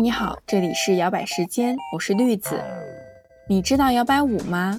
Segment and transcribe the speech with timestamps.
[0.00, 2.62] 你好，这里是摇摆时间，我是绿子。
[3.48, 4.78] 你知道摇摆舞吗？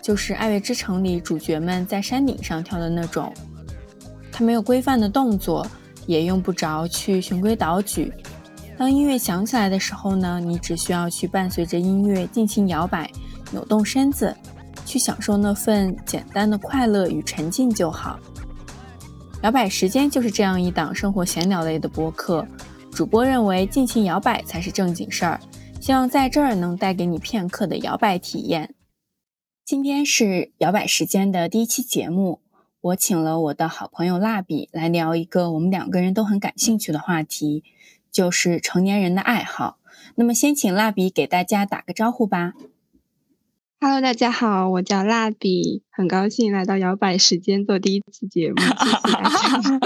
[0.00, 3.34] 就是《爱乐之城》里主角们在山顶上跳的那种。
[4.30, 5.66] 它没有规范的动作，
[6.06, 8.12] 也用不着去循规蹈矩。
[8.78, 13.10] 当音乐响起来的时候呢，你只需要去伴随着音乐尽情摇摆、
[13.50, 14.32] 扭动身子，
[14.86, 18.20] 去享受那份简单的快乐与沉浸就好。
[19.42, 22.46] 摇摆时间就是这样一档生活闲聊类的播客。
[22.92, 25.40] 主播认为尽情摇摆才是正经事儿，
[25.80, 28.74] 希望在这儿能带给你片刻的摇摆体验。
[29.64, 32.40] 今天是摇摆时间的第一期节目，
[32.80, 37.64] 我请了我的好朋友蜡笔来聊一个我们两个人都很感兴趣的话题，
[38.12, 39.78] 就是成年人的爱好。
[40.16, 42.52] 那么先请蜡笔给大家打个招呼吧。
[43.80, 49.80] Hello，大家好，我叫蜡笔，很高兴来到摇摆时间做第一次节目，谢谢大家。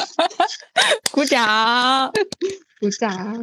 [1.13, 2.11] 鼓掌。
[2.85, 3.35] 不咋。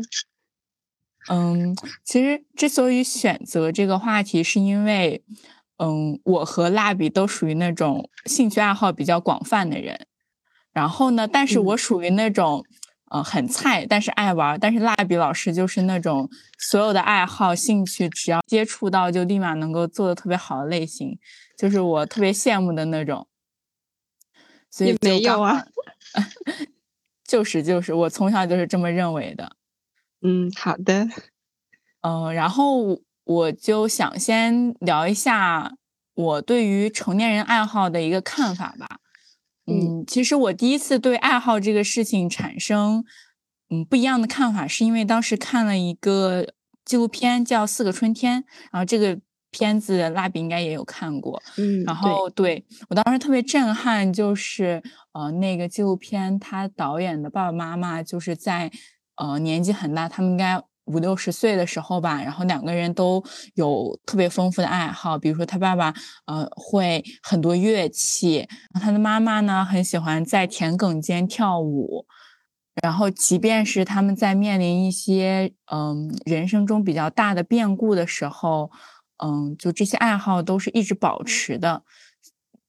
[1.29, 5.23] 嗯，其实之所以选择这个话题，是因为，
[5.77, 10.05] 嗯，我和蜡笔都属于那种兴趣爱好比较广泛的人。
[10.71, 12.63] 然后呢，但是我属于那种，
[13.09, 14.59] 呃，很菜，但是爱玩。
[14.59, 21.17] 但是蜡笔老师就是那种所有的爱好、兴趣，只要接触到就立马能够做的特别好的类型，
[21.57, 23.27] 就是我特别羡慕的那种。
[24.69, 25.65] 所以没有啊。
[27.31, 29.55] 就是就是，我从小就是这么认为的。
[30.21, 31.07] 嗯，好的。
[32.01, 35.71] 嗯，然后我就想先聊一下
[36.13, 38.99] 我对于成年人爱好的一个看法吧。
[39.65, 43.05] 嗯，其实我第一次对爱好这个事情产生
[43.69, 46.45] 嗯不一样的看法，是因为当时看了一个
[46.83, 48.41] 纪录片叫《四个春天》，
[48.73, 49.21] 然后这个。
[49.51, 58.71] 片子蜡笔应该也有看过，嗯，然后对我当时特别震撼，就是呃那个纪录片，他导演的爸爸妈妈就是在
[59.17, 63.21] 呃年纪很大，他们应该五六十岁的时候吧，然后两个人都
[63.55, 65.93] 有特别丰富的爱好，比如说他爸爸
[66.27, 68.47] 呃会很多乐器，
[68.79, 72.05] 他的妈妈呢很喜欢在田埂间跳舞，
[72.81, 78.71] 然后即便是他们在面临一些嗯人生中比较大的变故的时候。
[79.23, 81.83] 嗯，就这些爱好都是一直保持的。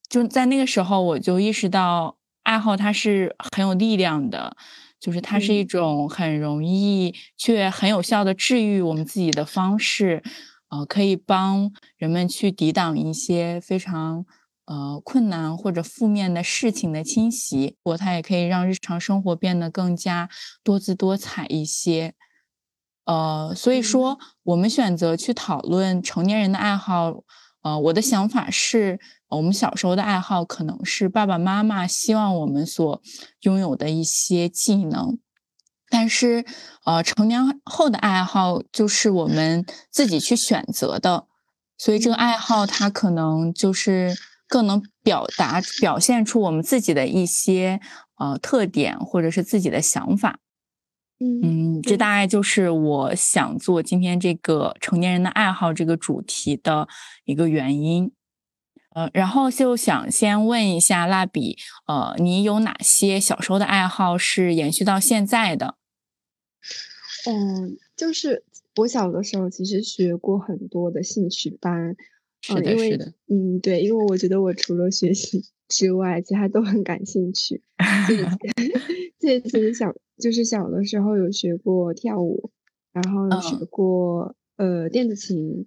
[0.09, 4.55] 就在那个时候，我就意识到，爱好它是很有力量的，
[5.01, 10.23] 就是它是一种很容易却很有效的治愈我们自己的方式。
[10.69, 14.25] 呃，可以帮人们去抵挡一些非常
[14.65, 20.31] 呃困难或者负面的事情的侵袭，或它也可以让日常生活变得更加
[20.65, 22.15] 多姿多彩一些。
[23.05, 27.23] 呃，所以说我们选择去讨论成年人的爱好，
[27.63, 33.03] 呃，我的想法是，我们小时候的爱好可能是爸爸妈妈希望我们所
[33.41, 35.19] 拥有的一些技能，
[35.89, 36.45] 但是，
[36.85, 41.27] 呃，成年后的爱好就是我们自己去选择的，
[41.77, 44.15] 所以这个爱好它可能就是
[44.47, 47.81] 更能表达、表现出我们自己的一些
[48.19, 50.39] 呃特点，或者是自己的想法。
[51.43, 56.89] 嗯，这大概就是我想做今天这个成年人的爱好这个主题的
[57.25, 58.13] 一个原因。
[58.95, 61.57] 呃，然后就想先问一下蜡笔，
[61.87, 65.77] 呃，你有哪些小时候的爱好是延续到现在的？
[67.27, 68.45] 嗯，就是
[68.77, 71.97] 我小的时候其实学过很多的兴趣班，
[72.43, 77.63] 是的，是的，嗯，对，因为我觉得我除了学习之外，其他都很感兴趣。
[79.19, 79.95] 这次 小。
[80.19, 82.51] 就是小的时候有学过跳舞，
[82.93, 85.67] 然后学过呃电子琴，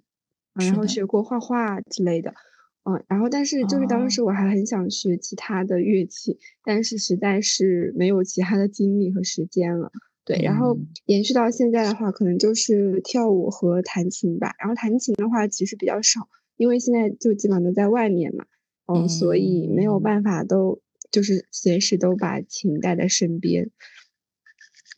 [0.53, 2.33] 然后学过画画之类的，
[2.85, 9.91] 嗯，然后但是就是当时我还很想学其他的乐器，但是实在是没有其他的精力和时间了。
[10.23, 14.53] 对，然后延续到现在的话，可能就是跳舞和弹琴吧。
[14.57, 18.45] 然后弹琴的话其实比较少，因为现在就基本上都在外面嘛，
[18.88, 20.81] 嗯，所以没有办法都
[21.12, 23.72] 就是随时都把琴带在身边。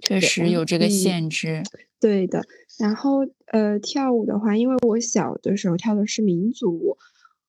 [0.02, 1.64] 确实有这个限制，
[2.00, 2.44] 对的。
[2.78, 6.98] 然后呃，跳舞的话，因为我小的时候跳的是民族舞，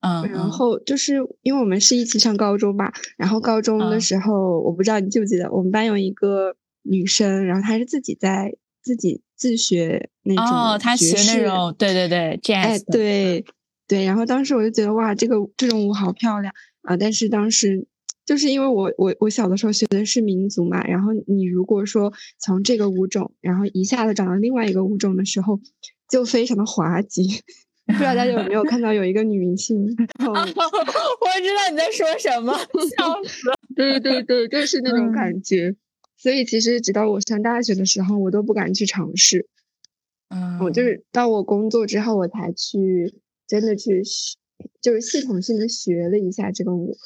[0.01, 13.45] 嗯，然后就是因为我们是一起上高中吧，然后高中的时候，我不知道你记不记得，我们班有一个女生，然后她是自己在自己自学那种哦，她学那种对对对，jazz，哎，对
[13.89, 14.05] 对。
[14.05, 16.97] 然后当时我就觉得哇，这个这种舞好漂亮啊！
[16.97, 17.89] 但是当时。
[18.29, 25.59] 就是因为我我我小的时候学的是民族嘛，然后你如果说从这个舞种，然后一下子转到另外一个舞种的时候，
[26.11, 27.23] 就非常的滑稽。
[27.89, 29.79] 不知道大家有没有看到有一个女明星？
[30.29, 32.53] 我知道你在说什么，
[32.99, 33.49] 笑死！
[33.75, 35.75] 对对对，就是那种感觉。
[36.19, 39.47] 所以其实直到我上大学的时候，我都不敢去尝试。
[40.29, 43.15] 嗯，我就是到我工作之后，我才去
[43.49, 44.37] 真的去学，
[44.81, 46.97] 就是系统性的学了一下这个舞。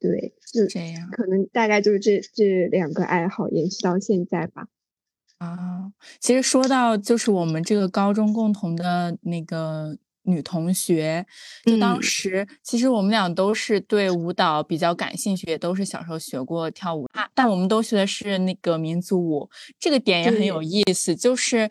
[0.00, 4.68] 对，就这样，可能大概就是这这两个爱好延续到现在吧。
[5.38, 11.26] 啊，其实说到就是我们这个高中共同的那个女同学，
[11.64, 19.50] 就当时其实我们俩都是对舞蹈比较感兴趣，也都是小时候学过跳舞啊，但我们都学的是那个民族舞，
[19.80, 21.68] 这个点也很有意思，就是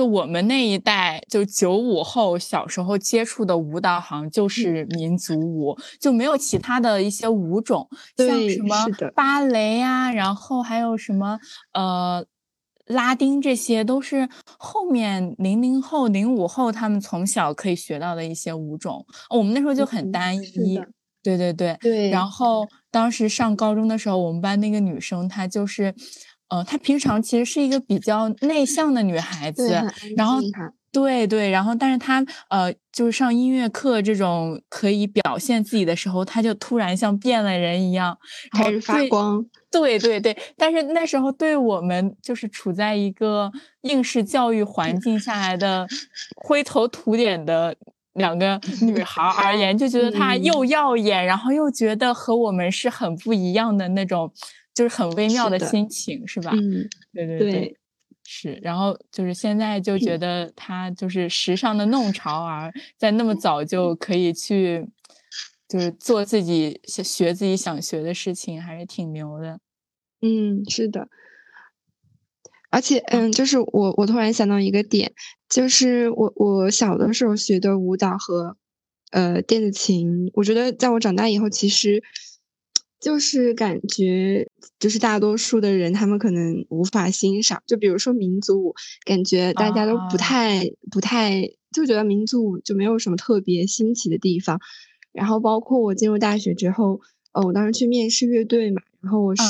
[0.00, 7.86] 就我们那一代就九五后小时候接触的舞蹈，好像就是民族舞，就没有其他的一些舞种，
[8.16, 8.74] 像什么
[9.14, 11.38] 芭蕾呀，然后还有什么
[11.74, 12.24] 呃。
[12.86, 20.80] 拉丁这些都是后面零零后、零五后他们从小可以学到的一些舞种，我们那时候就很单一。
[21.22, 22.10] 对对对对。
[22.10, 25.94] 然后当时上高中的时候，我们班那个女生她就是，
[26.50, 29.70] 呃，她平常其实是一个比较内向的女孩子，
[30.16, 30.38] 然后。
[30.92, 38.18] 对对，然后但是他呃，就是上音乐课这种可以表现自己的时候，他就突然像变了人一样，
[38.50, 39.46] 开始发光。
[39.70, 45.86] 对对对，但是那时候对我们就是处在一个应试教育环境下来的
[46.34, 47.76] 灰头土脸的
[48.14, 54.32] 两个女孩而言，就觉得她又耀眼，然后又觉得和我们是很不一样的那种，
[54.74, 56.52] 就是很微妙的心情，是吧？
[56.54, 57.76] 嗯，对对对。
[58.32, 64.86] 是，然后就是现在就觉得他就是时尚的弄潮儿，在那么早就可以去，
[65.66, 69.58] 就是做自己学自己想学的事情，还是挺牛的。
[70.22, 71.08] 嗯，是的。
[72.70, 75.12] 而且，嗯，就是我我突然想到一个点，
[75.48, 78.56] 就是我我小的时候学的舞蹈和
[79.10, 82.04] 呃电子琴，我觉得在我长大以后，其实。
[83.00, 84.46] 就是感觉，
[84.78, 87.62] 就是大多数的人他们可能无法欣赏。
[87.66, 88.74] 就比如说民族舞，
[89.06, 94.60] 感觉大家都不太不太，就觉得民族舞就没有什么特别新奇的地方。
[95.12, 97.00] 然后包括我进入大学之后，
[97.32, 99.44] 呃，我当时去面试乐队嘛，然后我是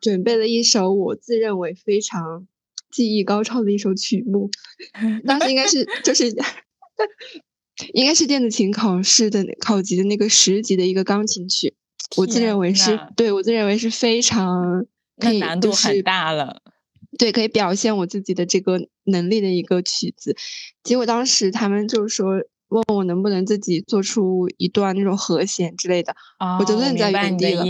[0.00, 2.46] 准备了一首我自认为非常
[2.90, 4.50] 技艺高超的一首曲目，
[5.26, 6.28] 当时应该是 就是
[7.92, 11.74] 应该是电子琴考试的考级的那个十级的一个钢琴曲。
[12.16, 14.84] 我自认为是对我自认为是非常
[15.18, 16.62] 可以，难度很大了。
[17.18, 20.36] 对，可以表现我自己的这个能力的一个曲子。
[20.82, 22.28] 结果当时他们就说
[22.68, 26.14] 问我能不能自己做出一段那种和弦之类的，
[26.58, 27.64] 我就愣在原地了。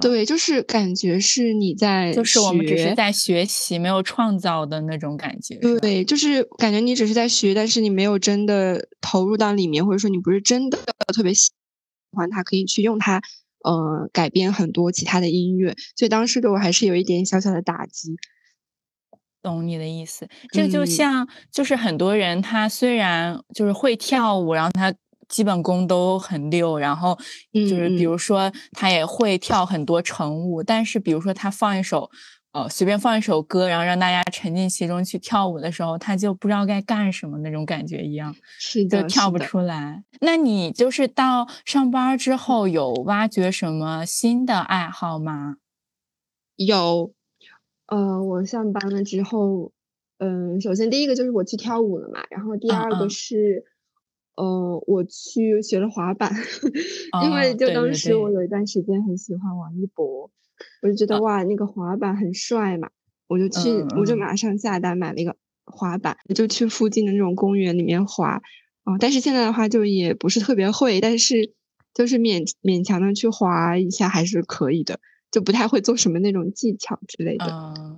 [0.00, 5.56] 对，就是感觉是你在，就是我们只是在学习，没有创造的那种感觉。
[5.80, 10.78] 对，就是感觉你只是在学，但是你没有真的投入到里面，或者说你不是真的
[11.12, 11.50] 特别喜
[12.12, 13.20] 欢它，可以去用它。
[13.64, 18.14] 呃，改编很多其他的音乐，所以当时对我还是有一点小小的打击。
[19.42, 24.94] 懂你的意思，这就像就是很多人他虽然就是会跳舞，然后他
[25.28, 27.18] 基本功都很溜，然后
[27.52, 32.10] 就是比如说他也会跳很多成舞，但是比如说他放一首。
[32.54, 40.04] 呃，随便放一首歌，然后让大家沉浸其中去跳舞的时候，他就不知道该干什么那种感觉一样，是就跳不出来。
[40.20, 45.56] 那你就是到上班之后有挖掘什么新的爱好吗？
[46.54, 47.12] 有，
[47.86, 49.72] 呃，我上班了之后，
[50.18, 53.64] 嗯，首先第一个就是我去跳舞了嘛，然后第二个是，
[54.36, 56.32] 呃，我去学了滑板，
[57.24, 60.30] 因为就当时我有一段时间很喜欢王一博。
[60.82, 62.90] 我就觉得哇，那个滑板很帅嘛，
[63.26, 63.58] 我就去，
[63.98, 68.40] 我就马上下单买了一个滑板，就去附近的那种公园里面滑。
[68.84, 71.54] 哦，但是现在的话就也不是特别会，但是
[71.94, 77.46] 就是勉勉强的去滑一下还是可以的，就不太会做什么那种技巧之类的。
[77.46, 77.93] 嗯，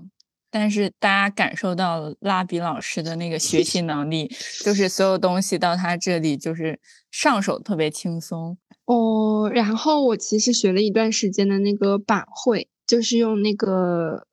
[0.59, 4.31] 但是大家感受到了蜡笔老师的那个学习能力，
[4.65, 8.57] 就是所有东西到他这里就是上手特别轻松。
[8.87, 14.27] 哦，然后我其实学了一段时间的那个板绘，就是用那个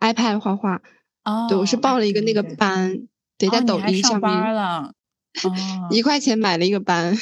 [0.00, 0.82] iPad 画画。
[1.24, 3.06] 哦，对，我是报了一个那个班，
[3.38, 4.92] 对，在抖音上面了。
[5.90, 7.16] 一块钱买了一个班，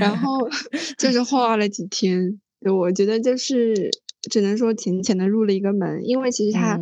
[0.00, 0.48] 然后
[0.98, 2.40] 就 是画了几天。
[2.60, 3.90] 我觉得就是
[4.28, 6.76] 只能说浅浅的入了一个门，因为其实他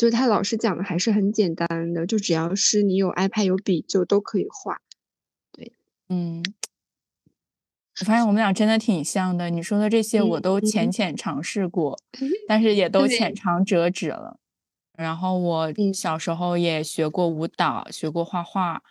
[0.00, 4.80] 就是他老师讲的还是很简单的，就只要是你有 iPad 有笔就都可以画。
[5.52, 5.74] 对，
[6.08, 6.42] 嗯。
[8.00, 11.98] 我发现我们俩真的挺像的，你说的这些我都浅浅尝试过，
[12.48, 14.38] 但是也都浅尝辄止了。
[14.96, 18.82] 然后我小时候也学过舞蹈，学过画画，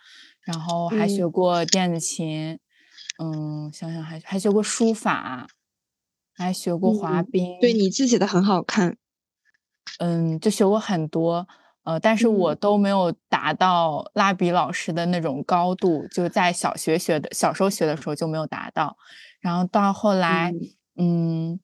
[0.42, 2.60] 然后还学过电子琴，
[3.18, 5.48] 嗯，想想还还学过书法，
[6.32, 7.58] 还学过滑冰。
[7.60, 8.96] 对你字写的很好看，
[9.98, 11.46] 嗯，就学过很多。
[11.82, 18.96] 呃，但是我都没有达到蜡笔老师的那种高度，就在小学学的小时候学的时候就没有达到，
[19.40, 20.52] 然后到后来，
[20.96, 21.58] 嗯，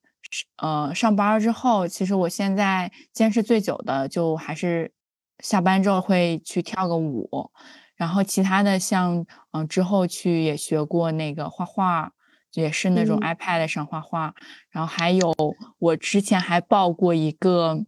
[0.56, 4.90] 呃，上班之后，其实我现在坚持最久的就还是
[5.40, 7.50] 下班之后会去跳个舞，
[7.95, 12.12] 然后其他的像，嗯，之后去也学过那个画画，
[12.54, 14.35] 也是那种 iPad 上画画，
[14.71, 15.35] 然后还有
[15.78, 17.85] 我之前还报过一个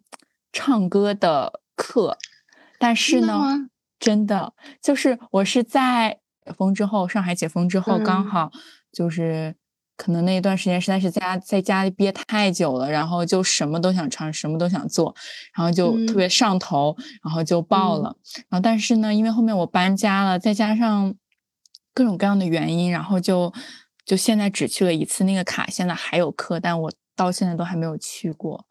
[0.53, 1.61] 唱歌的。
[1.81, 2.19] 课，
[2.81, 3.69] 但是呢，
[4.01, 4.53] 真的
[4.83, 8.51] 就是我是在解封之后，上海解封之后，刚好
[8.91, 9.55] 就是
[9.97, 15.15] 可能那一段时间实在是在家在家里憋太久了，然后就什么都想尝，什么都想做，
[15.55, 18.17] 然后就特别上头，然后就报了。
[18.49, 21.15] 然后但是呢，因为后面我搬家了，再加上
[21.95, 23.55] 各种各样的原因，然后就
[24.05, 28.67] 就现在只去了一次那个卡，现在还有课，但我到现在都还没有去过。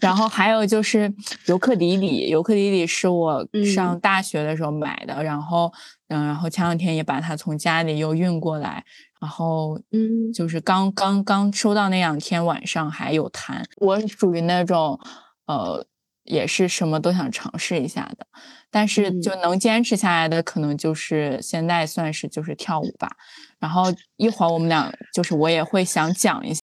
[0.00, 1.12] 然后还有就是
[1.46, 5.72] 尤克里里，尤克里里是我上大学的时候买的，然后
[6.08, 8.84] 嗯，然后前两天也把它从家里又运过来，
[9.20, 13.64] 然后嗯，就是刚刚刚收到那两天晚上还有弹。
[13.78, 14.98] 我属于那种
[15.46, 15.84] 呃，
[16.24, 18.26] 也是什么都想尝试一下的，
[18.70, 23.10] 但是就能坚持下来的，可能就是现在算是就是跳舞吧。
[23.58, 26.60] 然后一会儿我们俩就是我也会想讲一下。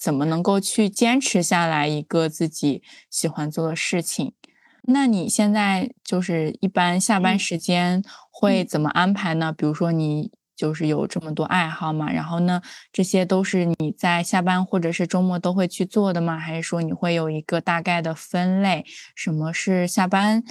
[0.00, 4.32] 怎么能够去坚持下来一个自己喜欢做的事情？
[4.84, 9.52] 那你现在就是一般下班时间会怎么安排呢？
[9.52, 16.38] 比如说你就是有这么多爱好嘛，然后呢，这些都是你在下班或者是周末都会去做的吗？
[16.38, 18.86] 还是说你会有一个大概的分类？
[19.14, 20.42] 什么是下班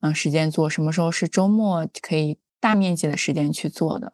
[0.00, 0.68] 嗯时间做？
[0.68, 4.12] 什么时候是周末可以大面积的时间去做的？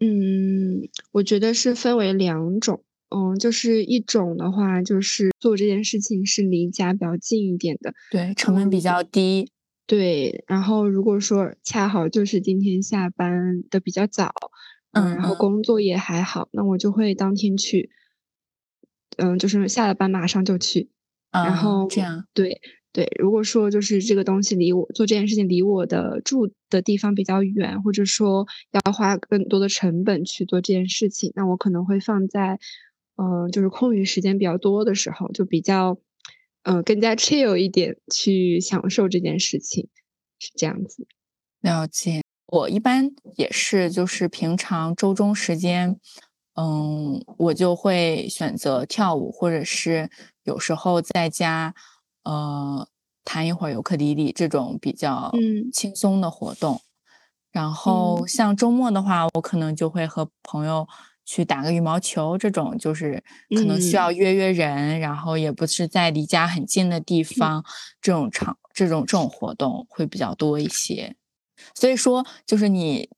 [0.00, 2.82] 嗯，我觉得是分为两种。
[3.08, 9.50] 嗯，就是一种的话，就是做这件事情是离家比较近一点的，对，成本比较低。
[9.86, 14.34] 对，然后如果说恰好就是今天下班的比较早，
[14.90, 17.90] 嗯，然后工作也还好，那我就会当天去，
[19.18, 20.90] 嗯，就是下了班马上就去。
[21.30, 22.60] 然后这样，对
[22.92, 23.08] 对。
[23.20, 32.58] 如果说就是这个东西离我做这件事情离我的住的地方比较远，或者说要花更多的成本去做这件事情，那我可能会放在。
[33.16, 35.98] 嗯，就是空余时间比较多的时候，就比较，
[36.62, 39.88] 嗯，更加 chill 一点去享受这件事情，
[40.38, 41.06] 是这样子。
[41.62, 45.98] 了解，我一般也是，就是平常周中时间，
[46.54, 50.10] 嗯，我就会选择跳舞，或者是
[50.44, 51.74] 有时候在家，
[52.24, 52.86] 呃，
[53.24, 55.32] 弹一会儿尤克里里这种比较
[55.72, 56.82] 轻松的活动。
[57.50, 60.86] 然后像周末的话，我可能就会和朋友。
[61.26, 63.22] 去打个羽毛球，这种就是
[63.54, 67.62] 可能需要约约人，然后也不是在离家很近的地方，
[68.00, 71.16] 这种场这种这种活动会比较多一些。
[71.74, 73.10] 所以说，就是你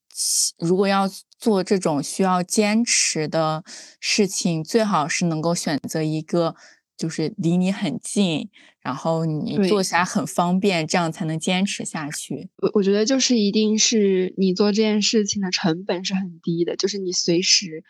[0.58, 3.62] 如果要做这种需要坚持的
[4.00, 6.56] 事情，最好是能够选择一个
[6.99, 8.50] 就是离你很近，
[8.83, 12.50] 然后你做起来很方便，这样才能坚持下去。
[12.59, 17.85] 我我觉得就是一定是你做这件事情的成本是很低的，就是你随时。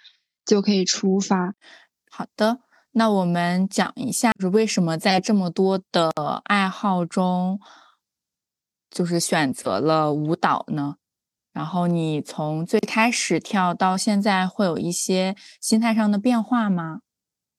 [0.47, 1.57] 就可以出发。
[2.11, 2.61] 好的，
[2.93, 6.11] 那我们讲一下，就是为什么在这么多的
[6.45, 7.61] 爱好中，
[8.91, 10.97] 就是选择了舞蹈呢？
[11.53, 17.01] 然后你从最开始跳到现在，会有一些心态上的变化吗？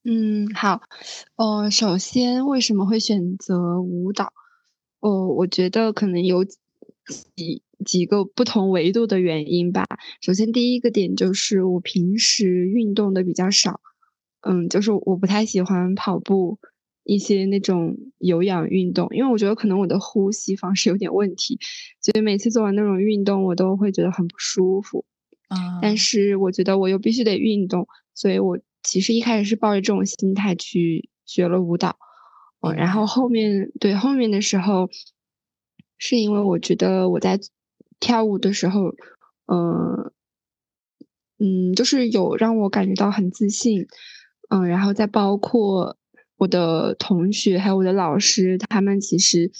[0.04, 0.80] 嗯，好。
[1.36, 4.32] 呃，首先为什么会选择舞蹈？
[5.00, 7.62] 哦，我觉得可能有几。
[7.84, 9.86] 几个不同维度的原因吧。
[10.20, 13.80] 首先，第一个点就是我平时运动的比较少，
[14.42, 16.58] 嗯，就是我不太喜欢跑步，
[17.04, 21.58] 一些那种有氧运动，因为我觉得可能我的呼吸方式有点问题，
[22.02, 25.06] 所以每次做完那种运动，我都会觉得很不舒服。
[25.48, 31.96] 啊，但是我觉得我又必须得运动，所以我其实一开始是抱着这种心态去学了舞蹈，
[32.60, 34.88] 嗯，然后后面对后面的时候，
[35.98, 37.38] 是因为我觉得我在。
[38.02, 38.94] 跳舞的时候，
[39.44, 40.10] 嗯
[41.38, 43.86] 嗯，就是有让我感觉到很自信，
[44.48, 45.98] 嗯，然后再包括
[46.38, 49.52] 我的同学还有我的老师，他们其实，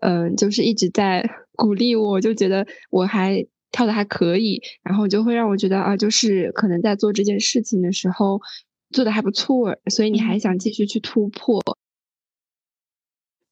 [0.00, 8.40] 嗯，就是一直在鼓励我，就觉得我还跳的还可以，然后就会让我觉得啊，就是可能在做这件事情的时候
[8.90, 11.60] 做的还不错，所以你还想继续去突破。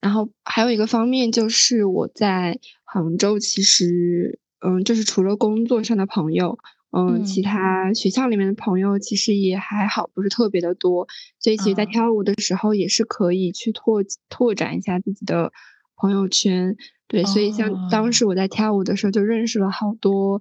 [0.01, 6.59] 然后还有一个方面就是我在杭州，其实嗯，就是除了工作上的朋友，
[6.91, 11.07] 嗯，其他学校里面的朋友其实也还好，不是特别的多。
[11.39, 15.53] 所以其实，在跳舞的时候也是可以去拓拓展一下自己的
[16.01, 16.77] 朋友圈。
[17.07, 20.41] 对，所以像当时我在跳舞的时候，就认识了好多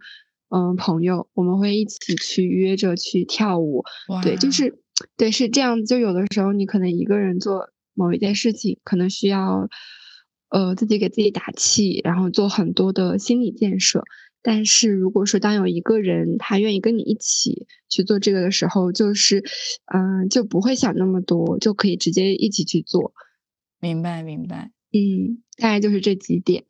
[0.49, 3.83] 嗯朋友，我们会一起去约着去跳舞。
[4.21, 4.79] 对，就是
[5.17, 5.83] 对，是这样。
[5.83, 9.67] 就有的时候你可能一个人做某一件事情，可能需要
[10.49, 14.03] 呃自己给自己打气，然后做很多的心理建设。
[14.41, 19.43] 但是如果说当有一个人他愿意跟你一起去做这个的时候，就是
[19.93, 23.13] 嗯就不会想那么多，就可以直接一起去做。
[23.81, 24.71] 明白，明白。
[24.91, 26.63] 嗯，大概就是这几点。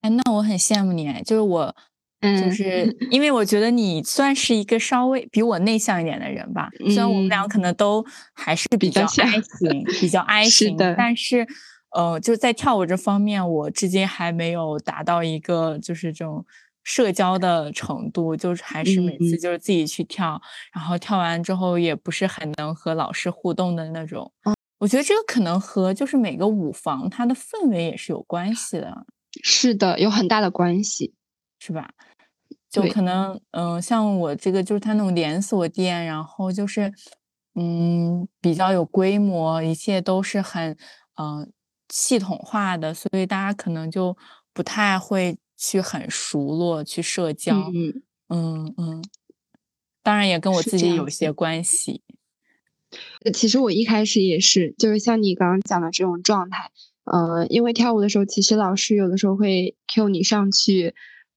[0.00, 1.74] 哎，那我很羡慕你，就是我，
[2.20, 6.68] 就是因为我觉得你算是一个稍微比我内向一点的人吧。
[6.86, 11.46] 虽然我们俩可能都还是比较 I 型，比较 I 型，但是，
[11.90, 16.46] 呃，就在跳舞这方面，我至今还没有达到一个就是这种
[16.84, 20.40] 社交的程度，就是还是每次就是自己去跳，
[20.72, 24.30] 然后跳完之后也不是很能和老师互动的那种。
[24.78, 29.06] 我觉得这个可能和就是每个舞房它的氛围也是有关系的，
[29.42, 31.14] 是的，有很大的关系，
[31.58, 31.90] 是吧？
[32.70, 36.92] 就可能，嗯，像我这个就是它那种连锁店，然后就是，
[37.54, 40.76] 嗯，比较有规模，一切都是很，
[41.20, 41.50] 嗯，
[41.88, 44.16] 系统化的，所以大家可能就
[44.52, 48.02] 不太会去很熟络去社交，嗯。
[48.28, 49.02] 嗯嗯，
[50.02, 52.02] 当然也跟我自己有些关系。
[53.32, 56.70] 其实我一开始也是，就是像你刚刚讲的这种状态，
[57.04, 60.94] 呃，因为跳舞的时候，其实老师有的时候会 Q 你上去，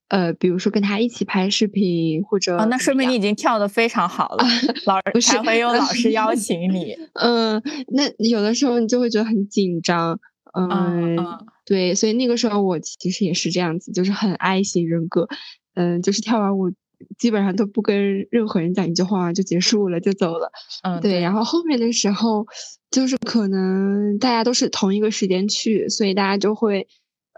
[0.08, 4.46] 呃，比如说跟他一起拍视频，或者哦，那说明你已经跳的非常好了，
[4.86, 6.96] 老师 才会有老师邀请你。
[7.16, 10.20] 嗯，那有的时候你就会觉得很紧张，
[10.54, 11.18] 嗯，
[11.66, 15.28] 对，所以那个时候我其实也是这样子，就是很爱型人格，
[15.76, 16.72] 嗯，就是跳完舞。
[17.18, 20.52] 基本上都不跟任何人讲一句话就结束了就走了，
[20.84, 21.20] 嗯，对。
[21.20, 22.46] 然后后面的时候，
[22.90, 26.88] 就是可能大家都是同一个时间去，所以大家就会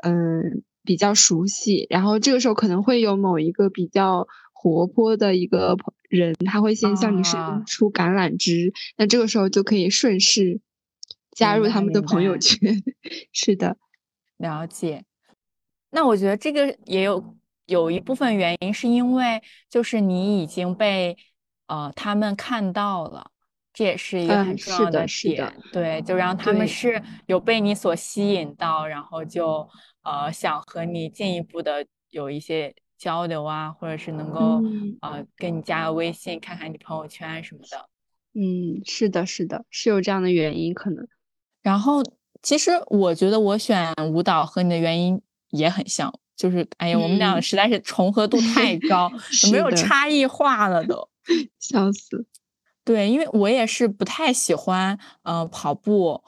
[0.03, 1.87] 嗯比较熟悉。
[1.89, 5.77] 然后这个时候可能会有某一个比较活泼的一个
[6.09, 10.61] 人，他会先向你伸出橄榄枝，那这个时候就可以顺势
[11.31, 12.83] 加入他们的朋友圈。
[13.33, 13.77] 是的，
[14.37, 15.03] 了解。
[15.91, 17.35] 那我觉得这个也有。
[17.73, 21.17] 有一部分原因是因为就是你已经被
[21.65, 23.31] 呃他们看到了，
[23.73, 25.53] 这也是一个很重要的点。
[25.71, 29.67] 对，就让他们是有被你所吸引到，然后就
[30.03, 34.61] 呃想和你进一步的有一些交流啊，或者是能够
[35.01, 37.89] 呃跟你加个微信，看看你朋友圈什么的。
[38.35, 41.07] 嗯，是的，是的，是有这样的原因可能。
[41.63, 42.03] 然后
[42.43, 46.13] 其实我觉得我选舞蹈和你的原因也很像。
[46.43, 49.09] 就是，哎呀，我们俩实在是重合度太高，
[49.49, 51.07] 没有差异化了都，
[51.57, 52.25] 笑死。
[52.83, 56.21] 对，因为我也是不太喜欢，呃，跑步。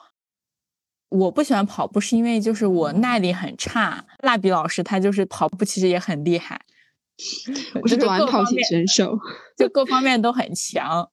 [1.09, 4.05] 我不喜欢跑步，是因为就是我耐力很差。
[4.19, 6.61] 蜡笔老师他就是跑步，其实也很厉害。
[7.83, 9.19] 我是短跑型选手，
[9.57, 11.09] 就各方面都很强。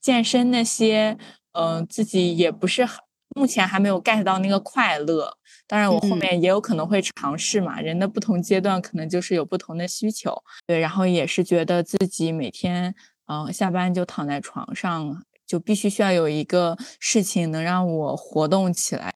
[0.00, 1.16] 健身那些，
[1.52, 2.98] 嗯，自己也不是很，
[3.36, 5.36] 目前还没有 get 到那个快乐。
[5.66, 7.80] 当然，我后面也有可能会尝试嘛。
[7.80, 10.78] 人的不同阶段可能就是有不同的需求，对。
[10.80, 12.94] 然后也是觉得自己每天，
[13.26, 19.14] 嗯，下班就躺在床上，就必须需要有一个事情能让我活动起来。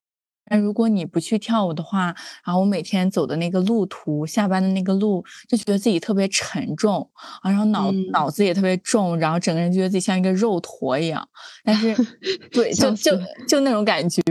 [0.50, 7.08] 那如果你不去跳舞的话，然后我每天走的那个路途，下班的那个路，就觉得自己特别沉重
[7.42, 11.26] 啊，然后脑脑子也特别重，然后整个人觉得自己像一个肉坨一样。
[11.64, 11.94] 但是，
[12.52, 13.12] 对，就就
[13.48, 14.22] 就那种感觉，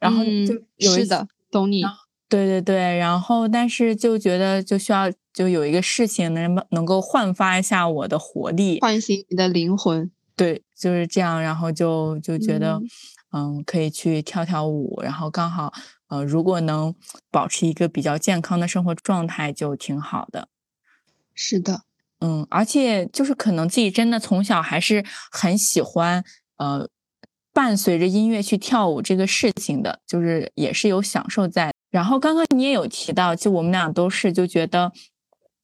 [0.00, 1.26] 然后就有是的。
[1.50, 1.82] 懂你，
[2.28, 12.78] 对对对，然后但是就觉得就需要就有一个事情能能够焕发一下我的活力，唤醒你的灵魂，对，就是这样，然后就就觉得
[13.32, 15.72] 嗯可以去跳跳舞，然后刚好
[16.08, 16.94] 呃如果能
[17.30, 20.48] 保持一个比较健康的生活状态就挺好的，
[21.34, 21.82] 是的，
[22.20, 26.24] 嗯，而且就是可能自己真的从小还是很喜欢
[26.56, 26.88] 呃。
[27.50, 31.72] 伴随着音乐去跳舞这个事情的，就是也是有享受在。
[31.90, 34.92] 然后刚刚你也有提到，就我们俩都是就觉得，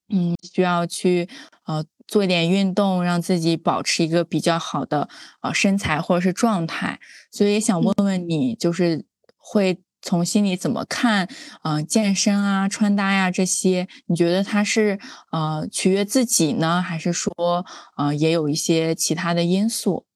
[0.08, 1.28] 嗯，需要去
[1.66, 5.08] 呃做一点运动，让自己保持一个比较好的
[5.40, 7.00] 呃身材或者是状态。
[7.32, 9.04] 所以也想问问你，就是
[9.36, 11.28] 会从心里怎么看
[11.62, 13.88] 啊健身啊穿搭呀这些？
[14.06, 15.00] 你觉得它是
[15.32, 20.06] 呃取悦自己呢，还是说呃也有一些其他的因素？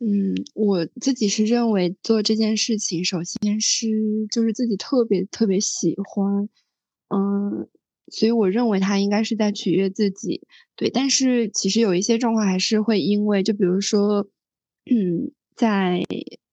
[0.00, 3.88] 嗯，我自己是认为做这件事情，首先是
[4.30, 6.50] 就是自己特别特别喜欢，
[7.08, 7.66] 嗯，
[8.14, 10.42] 所以我认为他应该是在取悦自己，
[10.76, 10.88] 对。
[10.88, 14.28] 但是其实有一些状况还是会因为，就比如说，
[14.88, 16.02] 嗯，在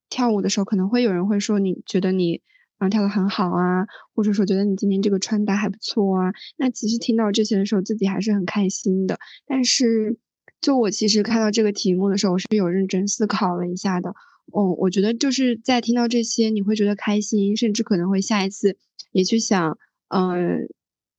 [0.09, 2.41] 跳舞的时候，可能会有人会说你觉得你
[2.79, 6.33] 嗯跳的很好啊，或者说觉得你今天这个穿搭还不错啊。
[6.57, 9.19] 那其实听到这些的时候，自己还是很开心的。
[9.45, 10.17] 但是，
[10.59, 14.15] 就我其实看到这个题目的时候，我是有认真思考了一下的。
[14.51, 18.75] 哦，我觉得就是在听到这些，你会觉得开心，甚至可能会下一次
[19.11, 19.77] 也去想，
[20.09, 20.67] 嗯，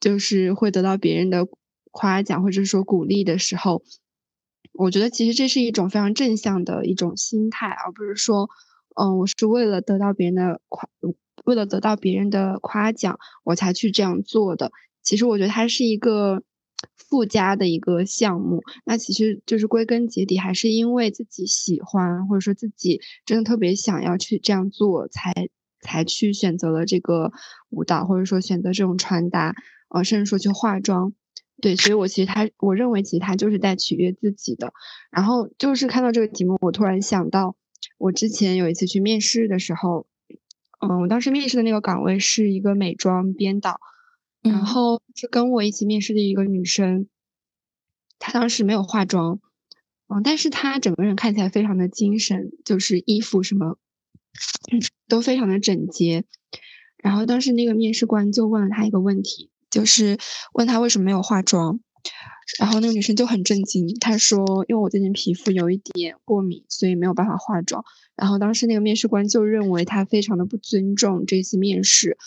[0.03, 1.47] 就是会得到别人的
[1.91, 3.83] 夸奖或者说鼓励的时候，
[4.73, 8.51] 我觉得其实这是一种非常正向的一种心态，而不是说，
[9.01, 10.89] 嗯，我是为了得到别人的夸，
[11.45, 14.73] 为了得到别人的夸奖我才去这样做的。
[15.03, 16.43] 其实我觉得它是一个。
[16.97, 25.33] 附加的一个项目，那其实就是归根结底还是因为自己喜欢，或者说自己真的特别想要去这样做，才
[25.81, 27.31] 才去选择了这个
[27.69, 29.55] 舞蹈，或者说选择这种穿搭，
[29.95, 31.15] 呃，甚至说去化妆。
[31.61, 34.73] 对，所以我其实他，我认为其实他就是在取悦自己的。
[35.11, 37.57] 然后就是看到这个题目，我突然想到，
[37.99, 40.07] 我之前有一次去面试的时候，
[40.81, 43.81] 嗯，我当时面试的那个岗位是一个美妆编导。
[44.43, 47.07] 然后是跟我一起面试的一个女生，
[48.19, 49.39] 她当时没有化妆，
[50.09, 53.79] 嗯，但是她整个人看起来非常的精神，就是衣服什么，
[55.07, 56.25] 都非常的整洁。
[56.99, 60.19] 然后当时那个面试官就问了她一个问题，就是
[60.53, 61.81] 问她为什么没有化妆。
[62.59, 72.19] 然后那个女生就很震惊，她说：“因为我最近皮肤有一点过敏，所以没有办法化妆。”然后当时那个面试官就认为她非常的不尊重这次面试。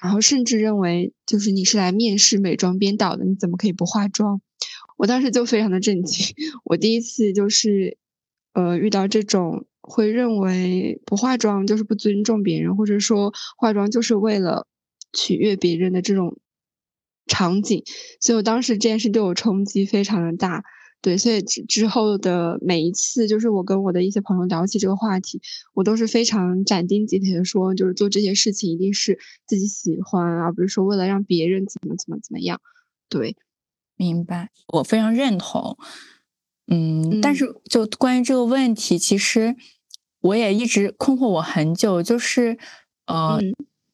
[0.00, 4.40] 然后甚至认为，就是你是来面试美妆编导的，你怎么可以不化妆？
[4.96, 6.34] 我当时就非常的震惊。
[6.64, 7.98] 我第一次就是，
[8.52, 14.66] 呃，遇到这种会认为不化妆就是不尊重别人，或者说化妆就是为了
[15.12, 16.38] 取悦别人的这种
[17.30, 17.82] 场景，
[18.20, 20.64] 所以我当时这件事对我冲击非常的大。
[21.02, 25.40] 对，所以之之后的每一次，就是我跟我的一些朋友聊起这个话题，
[25.72, 32.60] 我都是非常斩钉截铁的说，就是做这些事情一定是自己喜欢，而不是说为了让别人怎么怎么怎么样。
[33.08, 33.34] 对，
[33.96, 35.78] 明白，我非常认同。
[36.66, 39.56] 嗯，但是就关于这个问题，其实
[40.20, 42.58] 我也一直困惑我很久，就是
[43.06, 43.40] 呃，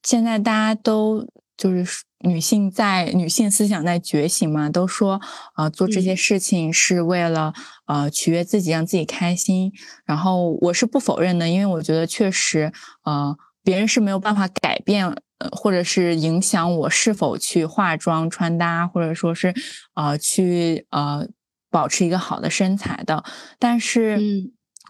[0.02, 2.02] 现在大家都就是。
[2.20, 5.20] 女性在女性思想在觉醒嘛，都说
[5.52, 7.52] 啊做这些事情是为了
[7.84, 9.70] 呃取悦自己，让自己开心。
[10.06, 12.72] 然后我是不否认的，因为我觉得确实
[13.04, 19.54] 呃别人是没有办法改变呃或者是影响我是否去化妆穿搭，或者说是
[19.94, 21.28] 呃去呃
[21.70, 23.22] 保持一个好的身材的。
[23.58, 24.18] 但是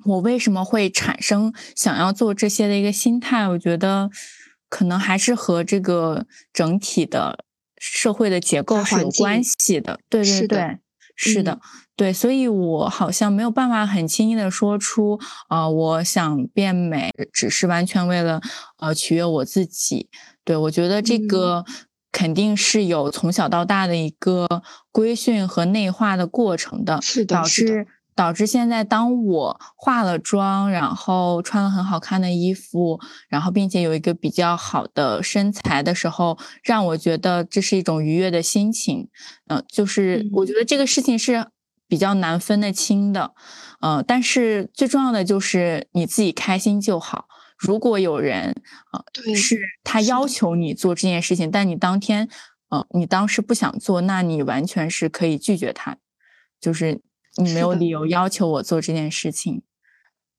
[0.04, 3.48] 我为什么会产生想要做这些的一个心态？
[3.48, 4.10] 我觉得。
[4.68, 7.44] 可能还是和这个整体的
[7.78, 10.78] 社会的结构是有关系的，对对对，
[11.14, 11.60] 是的，
[11.94, 18.40] 对，所以我好像没有办法很轻易的说出，啊，我想变美，只是完全为了
[18.78, 20.08] 呃取悦我自己。
[20.44, 21.64] 对我觉得这个
[22.12, 27.86] 肯定是有从小到大的一个规训和内化的过程的，是的，导致。
[28.16, 32.98] 导致现在，当我化了妆，然后穿了很好看的衣服，
[33.28, 39.10] 然后并且有一个比较好的身材的时候，让我觉得这是一种愉悦的心情。
[39.48, 41.46] 嗯，就是我觉得这个事情是
[41.86, 43.34] 比较难分得清的。
[43.80, 47.26] 嗯，但是最重要的就是你自己开心就好。
[47.58, 48.54] 如果有人
[48.92, 49.04] 啊，
[49.36, 52.30] 是他要求你做这件事情，但你当天，
[52.70, 55.98] 呃，你当时不想做，那你完全是可以拒绝他，
[56.58, 57.02] 就是。
[57.36, 59.62] 你没有理由要求我做这件事情，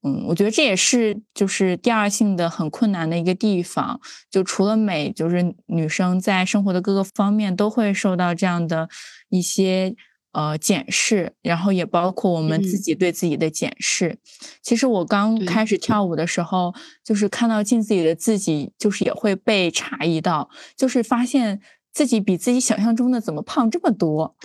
[0.03, 3.99] 嗯，我觉得这也是就是第二性的很困难的一个地方。
[4.31, 8.89] 就除了美，就是女生在生活的各个方面都会受到这样的
[9.29, 9.95] 一些
[10.31, 14.17] 呃检视，然后也包括我们自己对自己的检视。
[14.61, 21.61] 其实我刚开始跳舞的时候，就是看到镜子里的自己，就是也会被诧异到，就是发现
[21.93, 24.35] 自己比自己想象中的怎么胖这么多。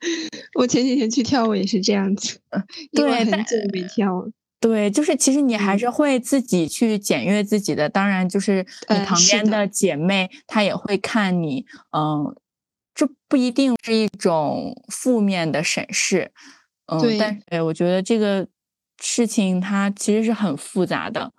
[0.58, 2.40] 我前几天去跳舞也是这样子，
[2.92, 4.28] 因为很久没跳。
[4.58, 7.88] 对，就是其实你还是会自己去检阅自己的。
[7.88, 11.64] 当然，就是你旁边的姐妹她也会看你，
[11.96, 12.36] 嗯，
[12.94, 16.30] 这不一定是一种负面的审视，
[16.92, 18.46] 嗯，但是我觉得这个
[19.02, 21.32] 事情它其实是很复杂的。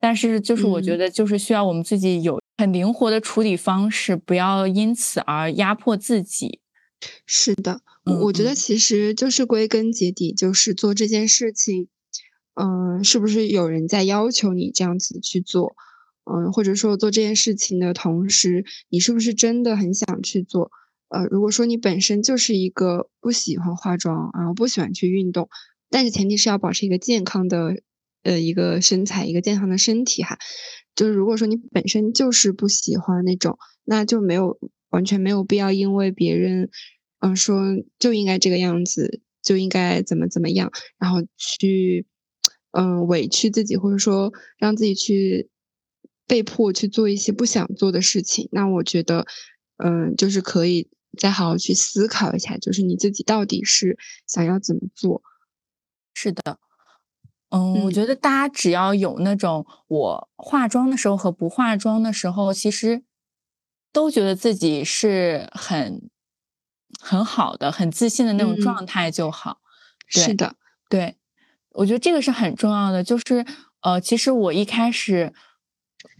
[0.00, 6.60] 但是就是我觉得就是需要我们自己有很灵活的处理方式，不要因此而压迫自己。
[7.24, 11.88] 是的，我觉得其实就是归根结底就是做这件事情，
[12.54, 15.74] 嗯，是不是有人在要求你这样子去做？
[16.24, 20.70] 嗯，或者说做这件事情的同时，你是不是真的很想去做？
[21.08, 25.48] 呃，如果说你本身就是一个不喜欢化妆，然后不喜欢去运动，
[25.88, 27.76] 但是前提是要保持一个健康的
[28.24, 30.36] 呃一个身材，一个健康的身体哈。
[30.96, 34.58] 就是如果说你本身就是不喜欢那种，那就没有
[34.90, 36.70] 完全没有必要因为别人
[37.20, 37.62] 嗯说
[37.98, 42.06] 就应该这个样子，就应该怎么怎么样，然后去
[42.72, 45.48] 嗯委屈自己，或者说让自己去
[46.26, 48.48] 被迫去做一些不想做的事情。
[48.52, 49.26] 那我觉得
[49.78, 55.22] 嗯就是可以再好好去思考一下，就是你自己到底是想要怎么做。
[56.14, 56.58] 是的。
[57.50, 63.04] 嗯，我觉得大家只要有那种我化妆的时候和不化妆的时候，其实
[63.92, 66.10] 都觉得自己是很
[67.00, 69.58] 很好的、很自信的那种状态就好。
[70.08, 70.54] 是的，
[70.88, 71.16] 对，
[71.70, 73.02] 我觉得这个是很重要的。
[73.02, 73.44] 就是
[73.82, 75.32] 呃，其实我一开始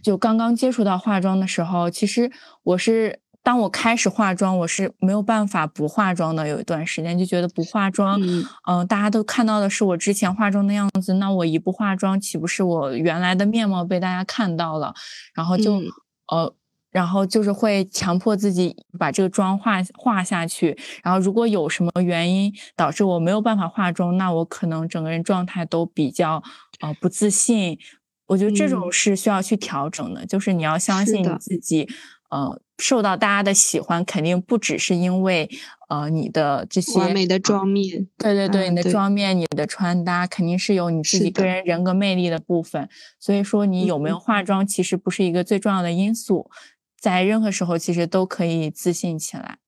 [0.03, 2.31] 就刚刚接触到化妆的时候，其实
[2.63, 3.21] 我是。
[3.43, 6.45] 当我开始化妆，我是没有办法不化妆的。
[6.49, 8.19] 有一段时间就觉得不化妆，
[8.67, 14.93] 嗯，大家都看到的是我之前化妆的样子，那我一不化妆，岂不是我原来的面貌被大家看到了？
[15.33, 15.81] 然后就，
[16.27, 16.53] 呃，
[16.97, 20.75] 然后就是会强迫自己把这个妆化化下去。
[21.03, 26.41] 然后如果有什么原因导致我没有办法化妆，那我可能整个人状态都比较
[26.79, 27.77] 呃不自信。
[28.25, 31.87] 我觉得这种是需要去调整的，就是你要相信你自己。
[32.29, 35.49] 呃，受到大家的喜欢，肯定不只是因为
[35.87, 42.89] 呃你的这些完美的妆面，对对对，你的妆面、你的穿搭，肯定是有你自己个人人格魅力的部分。
[43.17, 46.51] 所以说，你有没有化妆，其实不是一个最重要的因素，
[46.99, 49.59] 在任何时候其实都可以自信起来。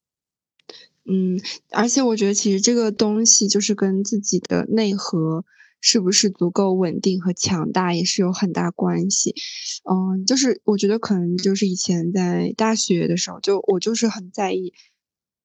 [1.06, 1.40] 嗯，
[1.72, 5.46] 而且我觉得，其实这个东西就是跟自己的内核。
[5.82, 9.34] 是不是足够稳定和强大也是有很大关系，
[9.90, 14.74] 嗯，就是我觉得可能就是以前在大学的时候，就我就是很在意，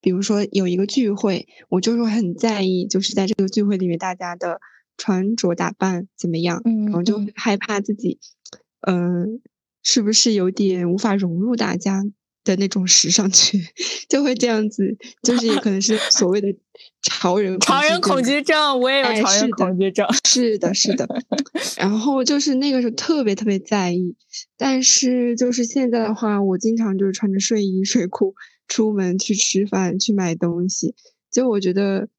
[0.01, 4.61] 比如说有一个聚会，我就是很在意，就是在这个聚会里面大家的
[4.97, 8.19] 穿着打扮怎么样，然后就害怕自己，
[8.81, 9.41] 嗯，
[9.85, 12.03] 是不是有点无法融入大家。
[12.45, 13.59] 的那种时尚圈，
[14.07, 16.55] 就会这样子，就是也可能是所谓的
[17.01, 21.09] 潮人潮人恐惧症，我也有潮人恐惧症，是的，是的。
[21.79, 24.15] 然后就是那个时候特别特别在意，
[24.59, 28.35] 但是就是现在的话，我经常就是穿着睡衣睡裤
[28.69, 30.95] 出门去吃饭去买东西，
[31.33, 32.11] 就我觉得，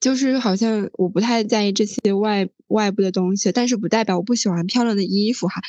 [0.00, 5.60] 就是好像我不太在意这些外外部的东西，但是不代表我不喜欢漂亮的衣服哈。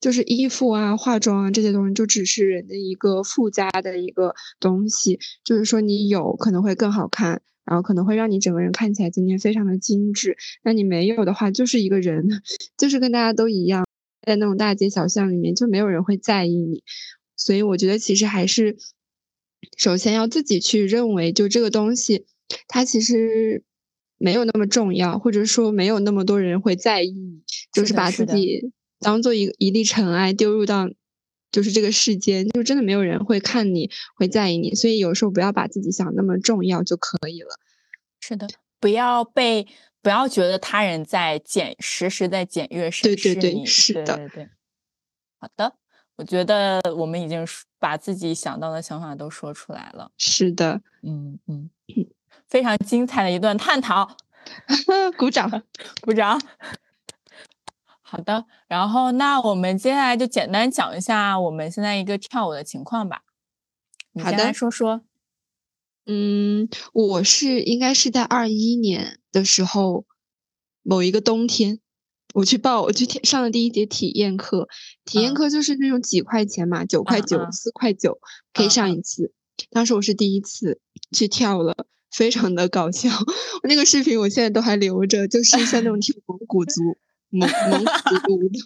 [0.00, 5.18] 就是衣服啊、化妆啊这些东西，就只是人的一个附加的一个东西。
[5.44, 10.36] 就是说，你有可能会更好看，然后可能会让你整个人看起来今天非常的精致。
[10.62, 12.28] 那你没有的话，就是一个人，
[12.78, 13.86] 就是跟大家都一样，
[14.26, 16.84] 在那种大街小巷里面，就没有人会在意你。
[17.36, 18.76] 所以我觉得，其实还是
[19.76, 22.26] 首先要自己去认为，就这个东西，
[22.68, 23.64] 它其实
[24.16, 28.72] 没有那么重要，或者说没有那么多人会在意你，就是把自己。
[29.00, 30.88] 当做一一粒尘埃丢入到，
[31.50, 37.48] 就是这个世间，就真的没有人会看你，会在意你，所以有时候不要把自己想那么重要就可以了。
[38.20, 38.48] 是的，
[38.80, 39.66] 不要被
[40.02, 43.34] 不要觉得他人在检时时在检阅审视你。
[43.34, 44.16] 对对对，是的。
[44.16, 44.48] 对对。
[45.40, 45.72] 好的，
[46.16, 47.46] 我觉得我们已经
[47.78, 50.10] 把自己想到的想法都说出来了。
[50.18, 51.70] 是的，嗯嗯，
[52.48, 54.16] 非常精彩的一段探讨，
[55.16, 55.62] 鼓掌，
[56.02, 56.40] 鼓掌。
[58.10, 63.20] 好的，然后那我们接下来就简单讲一下我们现在一个跳舞的情况吧。
[64.22, 65.02] 好的，说说。
[66.06, 70.06] 嗯，我是应该是在二一年的时候，
[70.82, 71.80] 某一个冬天，
[72.32, 74.68] 我去报，我去上了第一节体验课。
[75.04, 78.18] 体验课就是那种几块钱嘛，九块九、四块九
[78.54, 79.34] 可以上一次。
[79.68, 80.80] 当时我是第一次
[81.12, 81.76] 去跳了，
[82.10, 83.10] 非常的搞笑。
[83.10, 86.96] 我 那个视频我现在都还留着，就是像那种跳蒙古族。
[87.30, 87.84] 蒙蒙
[88.22, 88.58] 古的，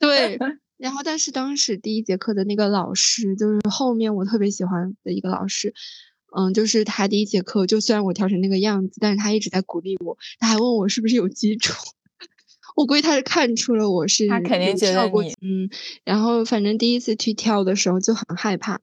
[0.00, 0.38] 对，
[0.78, 5.74] 然后但是当时第一节课的那个老师，就是后面我特别喜欢的一个老师，
[6.36, 11.74] 嗯，就是他第一节课，就虽然我调成那个样子，但是他一直在鼓励我，他还问我是不是有基础，
[12.76, 15.70] 我估计他是看出了我是他肯定觉得你，嗯，
[16.04, 18.80] 然后反正第一次去跳的时候就很害怕，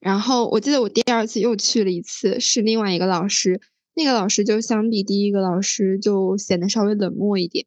[0.00, 3.60] 然后我记得我第二次又去了一次，是另外一个老师。
[3.98, 7.66] 那个老师就相比第一个老师就显得稍微冷漠一点，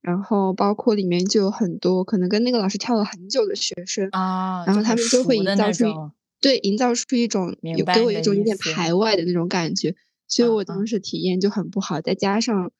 [0.00, 5.84] 然后包括里面就有很多可能跟那个老师跳了很久的学生啊，然后他们就会营造出
[6.40, 9.96] 对营造出一种有给我一种有点排外的那种感觉，
[10.28, 12.70] 所以我当时体验就很不好，再加上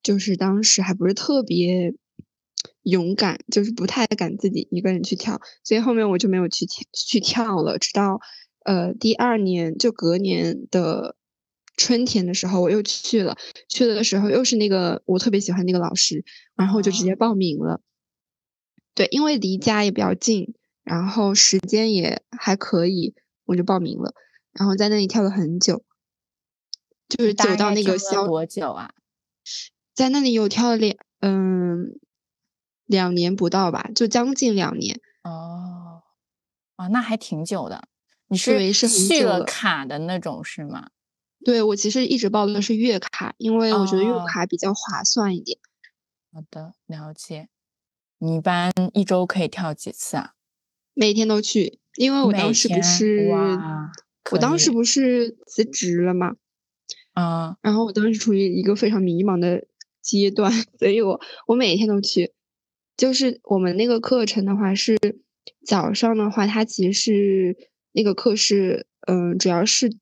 [0.00, 1.92] 就是当时还不是特别
[2.84, 8.20] 勇敢，就是不太敢自己一个人去跳，所以后面我就没有去去跳了，直到
[8.64, 11.16] 呃第二年就隔年的。
[11.82, 13.36] 春天的时候我又去了，
[13.68, 17.80] 去了的时候又是那个我特别喜欢那个老师，然后就直接报名了。
[18.94, 23.14] 对，因为离家也比较近，然后时间也还可以，
[23.46, 24.14] 我就报名了，
[24.52, 25.82] 然后在那里跳了很久，
[27.08, 28.92] 就是走到那个消多久啊？
[29.94, 31.98] 在那里有跳了两嗯
[32.86, 35.00] 两年不到吧，就将近两年。
[35.24, 36.02] 哦，
[36.76, 37.88] 啊，那还挺久的。
[38.28, 40.90] 你是续了卡的那种是吗？
[41.44, 45.58] 对，我其实一直报的是月卡，因为我觉得月卡比较划算一点。
[46.32, 47.48] 好的，了解。
[48.18, 50.34] 你一般一周可以跳几次啊？
[50.94, 53.28] 每天都去，因为我当时不是，
[54.30, 56.36] 我当时不是辞职了嘛，
[57.12, 59.66] 啊，然后我当时处于一个非常迷茫的
[60.00, 62.32] 阶段，所以我我每天都去。
[62.96, 64.96] 就是我们那个课程的话是
[65.66, 67.56] 早上的话，它其实是
[67.90, 69.98] 那个课是，嗯，主要是。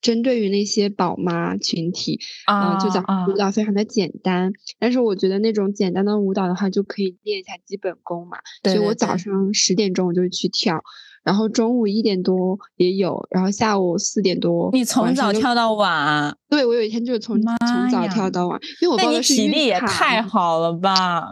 [0.00, 8.38] 针对于那些宝妈群体，啊，就讲舞蹈非常的简单，但是我觉得那种简单的舞蹈的话，就可以练一下基本功嘛。
[8.62, 10.80] 所以我早上十点钟我就去跳，
[11.24, 14.70] 然后中午一点多也有，然后下午四点多。
[14.72, 16.36] 你从早跳到晚？
[16.48, 21.22] 对，我有一天就是从从早跳到晚，因为我报的是体力也太好了吧！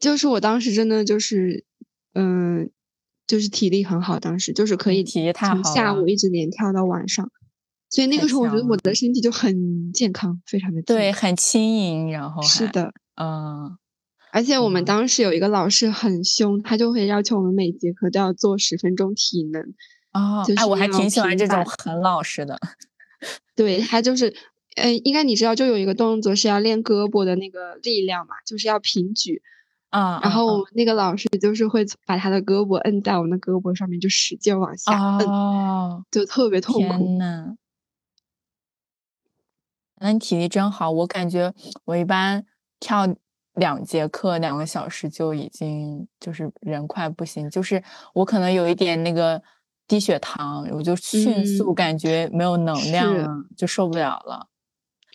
[0.00, 1.64] 就是我当时真的就是，
[2.14, 2.70] 嗯，
[3.26, 5.30] 就是体力很好，当时就是可以体
[5.74, 7.30] 下午一直连跳到晚上。
[7.94, 12.10] 所以那个时候，我觉得我的身体就很健康，非常的对，很轻盈。
[12.10, 13.78] 然后是的，嗯，
[14.32, 19.62] 而且我们当时有一个老师很凶，他就会要求我们每节课都要做十分钟体能。
[20.12, 22.58] 哦，哎，我还挺喜欢这种很老实的。
[23.54, 24.34] 对他就是，
[24.74, 29.40] 呃，应该你知道，就有一个动作是要练胳膊的那个力量嘛，就是要平举。
[29.90, 35.28] 啊，然后那个老师就是会把他的胳膊摁在我们的胳膊上面，就使劲往下摁，
[36.10, 36.80] 就特别痛苦。
[36.80, 37.54] 天呐。
[40.04, 41.50] 那你体力真好，我感觉
[41.86, 42.44] 我一般
[42.78, 43.06] 跳
[43.54, 49.42] 两节课两个小时就已经就是人快不行，就是我可能有一点那个
[49.88, 54.48] 低血糖，我就迅速感觉没有能量了，就受不了了。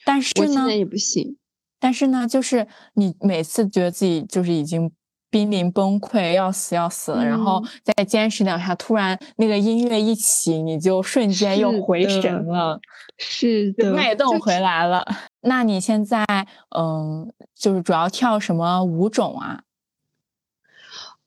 [0.04, 1.38] 但是呢，也不行。
[1.80, 4.92] 但是呢，就是你每次觉得自己就是已经。
[5.32, 12.80] 濒临崩溃，要死要死了，然后再坚持两下，突然那个音乐一起，你就瞬间又回神了，
[13.18, 15.06] 是的，脉动回来了。
[15.42, 16.26] 那你现在，
[16.76, 19.62] 嗯，就是主要跳什么舞种啊？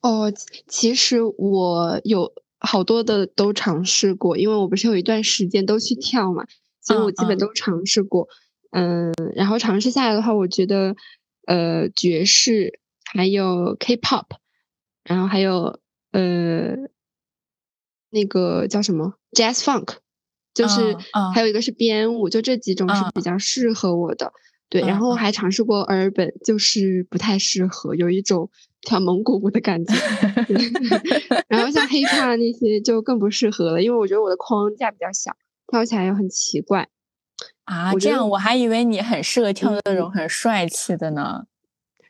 [0.01, 0.33] 哦，
[0.67, 6.45] 其实我有好多的都尝试过，因为我不是有一段时间都去跳嘛，
[6.81, 8.27] 所以我基本都尝试过。
[8.73, 10.97] 嗯，然后尝试下来的话，我觉得，
[11.47, 12.81] 呃，爵士。
[13.15, 14.27] 还有 K-pop，
[15.05, 15.79] 然后还有
[16.13, 16.75] 呃，
[18.11, 19.97] 那个叫什么 Jazz Funk，
[20.55, 20.97] 就是
[21.35, 24.33] 还有一个是编舞，就这几种是比较适合我的。
[24.69, 28.49] 对，然后还尝试过尔本，就是不太适合，有一种
[28.81, 29.93] 跳蒙古舞的感觉。
[31.47, 36.89] 然后像 Hip-hop 那些就更不适合了，因为我觉得我的框架比较小，跳起来又很奇怪。
[37.65, 41.45] 啊，这样我还以为你很适合跳那种很帅气的呢。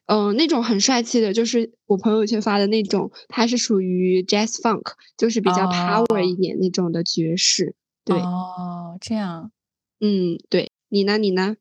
[0.06, 7.74] 嗯，那种很帅气的，就是我朋友圈发的那种，它是属于 Jazz Funk，就是比较 Power 一点那种的爵士。
[8.04, 9.52] 对，哦，这样，
[10.00, 11.18] 嗯，对你呢？
[11.18, 11.56] 你呢？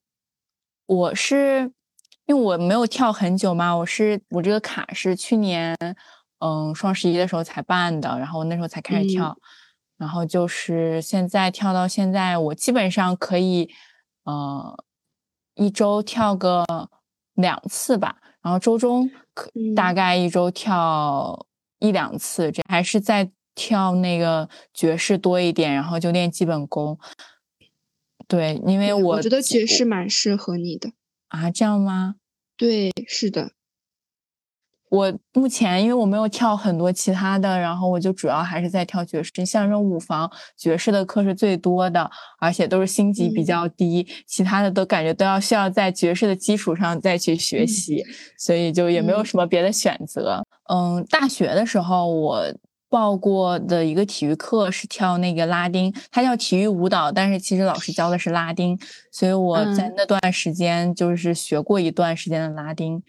[0.88, 1.72] 我是
[2.26, 5.78] 因为我没有跳很久嘛，我是我这个卡是去年
[6.40, 9.38] 嗯双十一的时候才办的，然后那时候才开始跳，
[9.98, 13.70] 然后就是现在跳到现在，我基本上可以
[14.24, 14.84] 呃
[15.54, 16.66] 一周跳个
[17.36, 18.18] 两次吧。
[18.42, 21.46] 然后周中可大概一周跳
[21.80, 26.98] 一两次，这还是在跳那个爵士多一点，然后就练基本功。
[28.28, 30.92] 对，因为我觉得爵士蛮适合你的
[31.28, 32.16] 啊，这样吗？
[32.58, 33.52] 对，是的。
[34.92, 39.32] 我目前因为我没有跳很多其他的，然后我就主要还是在跳爵士。
[39.46, 48.04] 像这种舞房爵士的课是最多的，而且都是星级比较低，其他的都感觉都要需要在爵士的基础上再去学习，
[48.38, 50.46] 所以就也没有什么别的选择。
[50.70, 52.46] 嗯，大学的时候我。
[52.92, 58.78] 报过的一个体育课是跳那个拉丁，它叫体育舞蹈，但是其实老师教的是拉丁，
[59.14, 63.02] 所以我在那段时间就是学过一段时间的拉丁。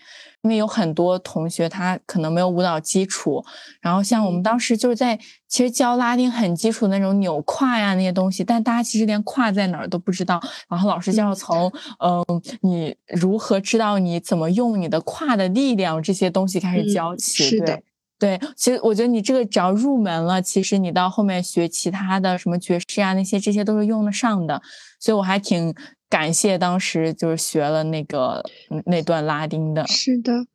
[0.43, 3.45] 因为有很多同学他可能没有舞蹈基础，
[3.81, 5.17] 然后像我们当时就是在
[5.47, 12.25] 其实教拉丁很基础的那种扭胯呀那些东西，但大家其实连胯在哪儿都不知道，然后老师就要从嗯
[12.63, 17.81] 你如何知道你怎么用你的胯的力量这些东西开始教起，是的。
[18.23, 24.63] 对，其实我觉得你这个只要入门了，其实你到后面学其他的什么爵士啊那些，这些都是用得上的。
[25.01, 25.75] 所以我还挺
[26.09, 28.41] 感谢当时就是学了那个
[28.87, 29.85] 那段拉丁的。
[29.89, 30.47] 是的，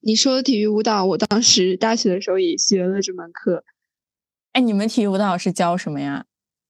[0.00, 3.64] 你说的体育舞蹈，我当时大学的时候也学了这门课。
[4.52, 6.26] 哎，你们体育舞蹈是教什么呀？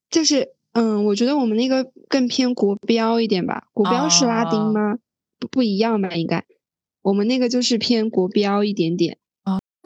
[0.09, 3.67] 就是嗯，我觉得我们那个更偏国标一点吧。
[3.73, 4.99] 国标是拉丁吗？
[5.41, 6.11] 不不一样吧？
[6.11, 6.45] 应该，
[7.03, 9.19] 我们那个就是偏国标一点点。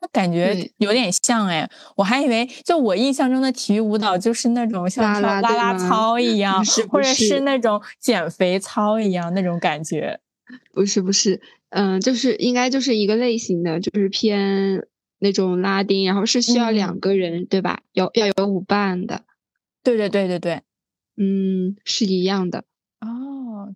[0.01, 10.21] 那感觉有点像哎，我还以为就我印象中的体育舞蹈就是那种像跳啦啦操一样，或者是那种减肥操一样那种感觉。
[10.73, 14.85] 不是不是，嗯，就是应该就是一个类型的，就是偏
[15.21, 17.81] 那种拉丁，然后是需要两个人对吧？
[17.93, 19.23] 有要有舞伴的。
[19.83, 20.63] 对对对对对，
[21.17, 22.65] 嗯，是一样的。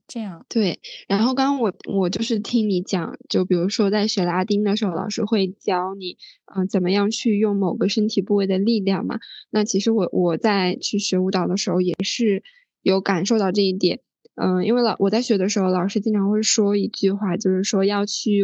[0.07, 6.17] 这样对，然后刚刚我我就是听你讲，就比如说在学拉丁的时候，老师会教你，
[6.55, 9.19] 嗯，怎么样去用某个身体部位的力量嘛。
[9.51, 12.43] 那其实我我在去学舞蹈的时候也是
[12.83, 14.01] 有感受到这一点，
[14.35, 18.43] 嗯，因为老我在学的时候，老师经常会说一句话，就是说要去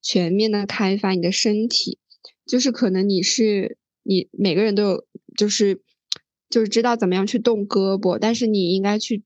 [0.00, 1.98] 全面的开发你的身体，
[2.46, 5.04] 就是可能你是你每个人都有，
[5.36, 5.82] 就是
[6.48, 9.22] 就是知道怎么样去动胳膊，但是你应该去。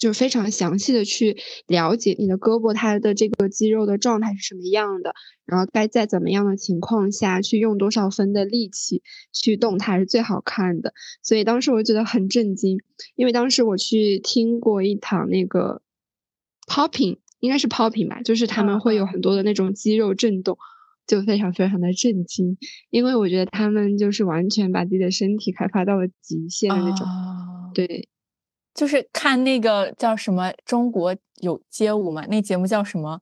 [0.00, 1.36] 就非常详细的去
[1.66, 10.94] 了解你的胳膊它的这个肌肉的状态是什么样的，然后该在怎么样的情况下去用多少分的力气去动它是最好看的。
[11.22, 12.78] 所以当时我觉得很震惊，
[13.14, 15.82] 因为当时我去听过一堂那个
[16.66, 20.56] popping，应该是 popping 吧，就是他们会有很多的那种肌肉震动，
[21.06, 22.56] 就非常非常的震惊，
[22.88, 27.06] 因为我觉得他们就是完全把自己的身体开发到了极限的那种，
[27.74, 28.08] 对。
[28.74, 32.24] 就是看那个叫什么中国有街舞嘛？
[32.26, 33.20] 那节目叫什么？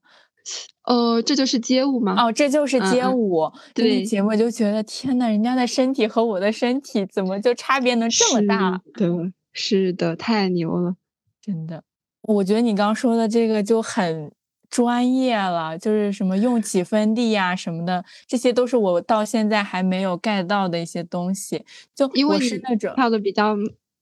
[0.85, 2.15] 呃，这就是街舞吗？
[2.17, 3.53] 哦，这就是街舞。
[3.75, 8.81] 对，节目就觉得天呐，人家的身体和我的身体怎么就差别能这么大？
[8.95, 9.09] 对，
[9.53, 10.97] 是的，太牛了，
[11.43, 11.83] 真的。
[12.23, 14.33] 我觉得你刚说的这个就很
[14.71, 21.65] 专业了，就是什么用几分力呀什么的，这些都是我到现在还没有 get 到的一些东西。
[21.95, 23.55] 就因为是那种跳的比较。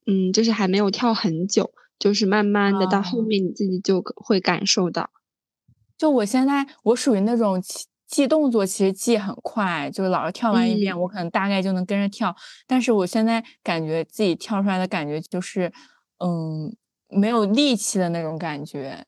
[0.06, 5.10] 嗯，就是还没有跳很久，就是慢慢的到后面你自己就会感受到。
[5.98, 7.60] 就我现在，我属于那种
[8.06, 12.36] 记动作其实记很快，就是老师跳完一遍，我可能大概就能跟着跳。
[12.66, 15.72] 但是我现在感觉自己跳出来的感觉就是，
[16.24, 16.76] 嗯，
[17.08, 19.06] 没有力气的那种感觉。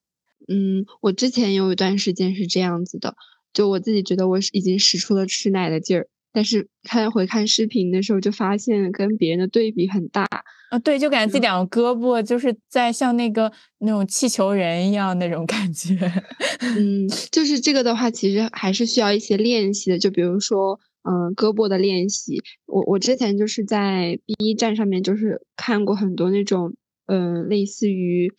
[0.49, 3.15] 嗯，我之前有一段时间是这样子的，
[3.53, 6.09] 就我自己觉得我已经使出了吃奶的劲儿。
[6.33, 10.27] 但是看回看视频的时候，就发现跟别人的对比很大
[10.71, 10.79] 啊！
[10.81, 15.97] 对，就感觉自己两个胳膊就是在像那个那种气球人一样那种感觉。
[16.61, 19.99] 嗯，就是这个的话，其实还是需要一些练习的。
[19.99, 22.43] 就比如说，嗯，胳膊的练习。
[22.67, 26.75] 我我之前就是在 B 站上面就是看过很多那种，
[27.07, 28.31] 嗯，类似于，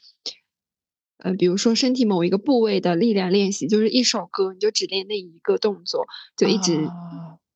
[1.17, 6.05] 呃，比如说身体某一个部位的力量练习，就是一首歌你就只练那一个动作，
[6.37, 6.87] 就一直。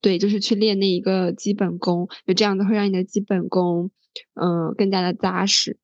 [0.04, 3.89] 对，就是去练那一个基本功，就这样子会让你的基本功，
[4.34, 5.80] 嗯，更加的扎实。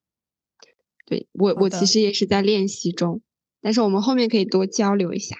[1.05, 3.21] 对我，我其实也是在练习中，
[3.61, 5.37] 但是我们后面可以多交流一下。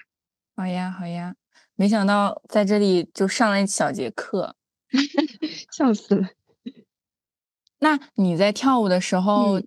[0.56, 1.34] 好呀，好呀，
[1.76, 4.56] 没想到在这里就上了一小节课，
[5.70, 6.30] 笑死了。
[7.80, 9.60] 那你在跳舞的时候？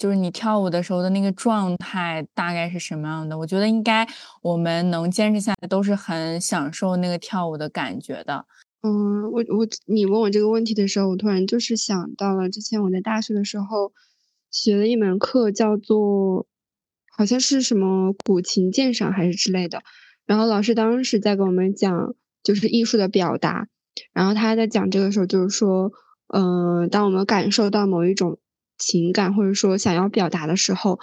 [0.00, 3.36] 就是你跳舞的时候的那个状态大概是什么样的？
[3.36, 4.08] 我觉得应该
[4.40, 8.46] 我们能坚持下来都是很享受那个跳舞的感觉的。
[8.80, 13.92] 嗯，我我你问我这个问题的时候，我突然就是想到了之前我在大学的时候
[14.50, 16.46] 学了一门课，叫做
[17.14, 19.82] 好像是什么古琴鉴赏还是之类的。
[20.24, 23.68] 然后老师当时在给我们讲就是艺术的表达，
[24.14, 25.92] 然后他在讲这个时候就是说，
[26.28, 28.38] 嗯，当我们感受到某一种。
[28.80, 30.98] 情感或者说想要表达的时候，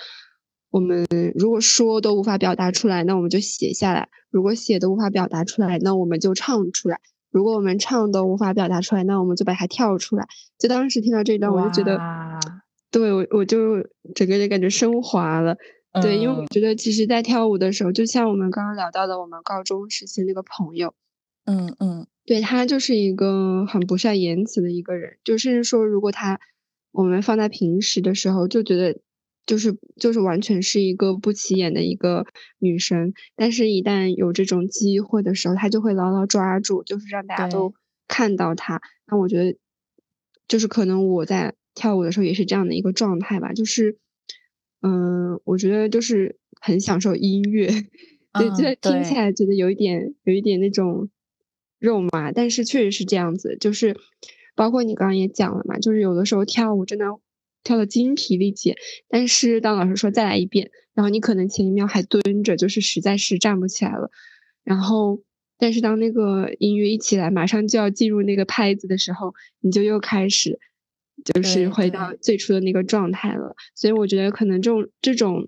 [0.70, 6.98] 我们如果说都无法表达出来，那我们就写下来；如果写都无法表达出来，那我们就唱出来；
[7.32, 10.28] 如果我们唱都无法表达出来，那我们就把它跳出来。
[10.60, 11.98] 就当时听到这一段，我就觉得，
[12.92, 13.78] 对我我就
[14.14, 15.56] 整个人感觉升华了。
[16.02, 20.94] 对，因为我觉得其实，在跳舞的时候，就像我们刚刚聊到的，我们高中时期那个朋友，
[21.46, 26.42] 嗯嗯，对他就是一个很不善言辞的一个人，就甚至说，如果他。
[26.98, 29.00] 我们放在平时的时候就觉得，
[29.46, 32.26] 就是就是完全是一个不起眼的一个
[32.58, 37.76] 女生，但是一旦有这种机会的时候，她就会牢牢抓住，就是让大家都
[38.08, 38.82] 看到她。
[39.06, 39.56] 那我觉得，
[40.48, 44.00] 就是可能我在跳舞的时候也是这样的一个状态吧，就是，
[44.82, 47.68] 嗯，我觉得就是很享受音乐，
[48.34, 51.12] 对，就听起来觉得有一点有一点那种
[51.78, 53.96] 肉麻，但是确实是这样子，就是
[54.58, 57.06] 包括你刚刚也讲了嘛，就是有的时候跳舞真的
[57.64, 58.76] 跳的精疲力竭，
[59.08, 64.12] 但是当老师说再来一遍，然后你可能前一秒还蹲着，就是实在是站不起来了，
[64.64, 65.22] 然后
[65.58, 70.60] 但是当那个音乐一起来，马上就要进入那个拍子的时候，你就又开始
[71.24, 75.48] 就是回到最初的那个状态了，所以我觉得可能这种这种。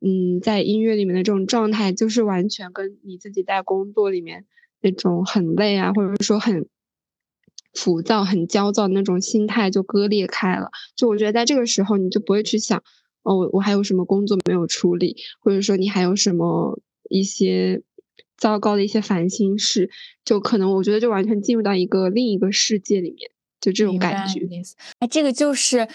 [0.00, 4.46] 嗯，在音乐里面的这种状态，就是完全跟你自己在工作里面
[4.80, 6.68] 那种很累啊，或者说很
[7.74, 10.68] 浮躁、很焦躁的那种心态就割裂开了。
[10.96, 12.78] 就我觉得，在这个时候，你就不会去想，
[13.22, 17.82] 哦，我我还有什么工作没有处理，或者说你还有什么一些
[18.36, 19.90] 糟糕的一些烦心事，
[20.24, 24.40] 就可能我觉得就完全进入到一个另一个世界里面，就这种感觉。
[24.98, 25.88] 哎，这个就是。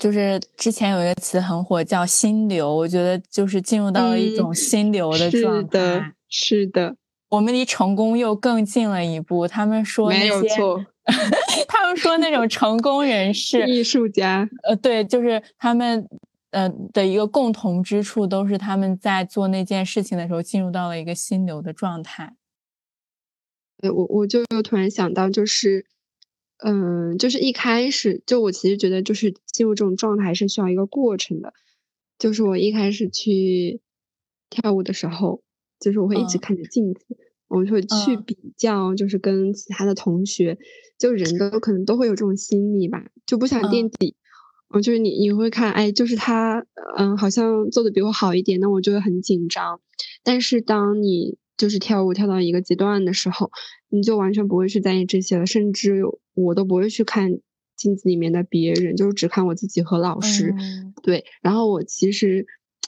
[0.00, 2.74] 就是之前有一个词很火，叫心流。
[2.74, 5.68] 我觉得就是进入到了一种心流的状态。
[5.68, 6.96] 是的，是的。
[7.28, 9.46] 我们离成功又更近了一步。
[9.46, 10.86] 他们说没有错。
[11.68, 16.08] 他们说那种成功人士、艺术家，呃，对，就是他们
[16.50, 22.36] 呃的一个共同之处，都是他们在做那件事情的时候进入到了一个心流的状态。
[23.78, 25.86] 对，我我就突然想到，就是。
[26.62, 31.54] 嗯，就是一开始就我其实觉得，就是进入这种状态是需要一个过程的。
[32.18, 33.80] 就是我一开始去
[34.50, 35.42] 跳舞的时候，
[35.80, 37.16] 就是我会一直看着镜子，
[37.48, 40.58] 我就会去比较，就是跟其他的同学，
[41.00, 44.14] 就人都可能都会有这种心理吧，就不想垫底。
[44.72, 46.64] 嗯，就是你你会看，哎，就是他，
[46.96, 49.80] 嗯，好像做的比我好一点，那我就会很紧张。
[50.22, 53.50] 但是当你就是跳舞跳到一个阶段的时候，
[53.88, 56.02] 你就完全不会去在意这些了，甚至
[56.34, 57.40] 我都不会去看
[57.76, 60.54] 镜子里面的别人，就是只看我自己和老师。
[61.02, 62.46] 对，然后我其实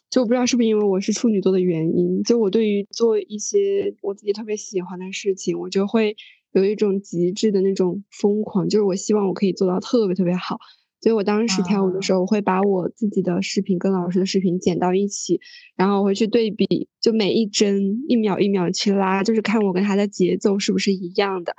[0.08, 6.14] 就不知道是不是因为我是处女座的原因，就我对于做一些我自己特别喜欢的事情，我就会
[6.52, 10.58] 有一种极致的那种疯狂，就是我希望我可以做到特别特别好。
[11.00, 15.40] 所以我当时跳舞的时候，我会把我自己的视频跟老师的视频剪到一起，
[15.74, 21.56] 然后我会去对比，就每一帧一秒一秒去拉，就是看我跟他的节奏是不是一样的。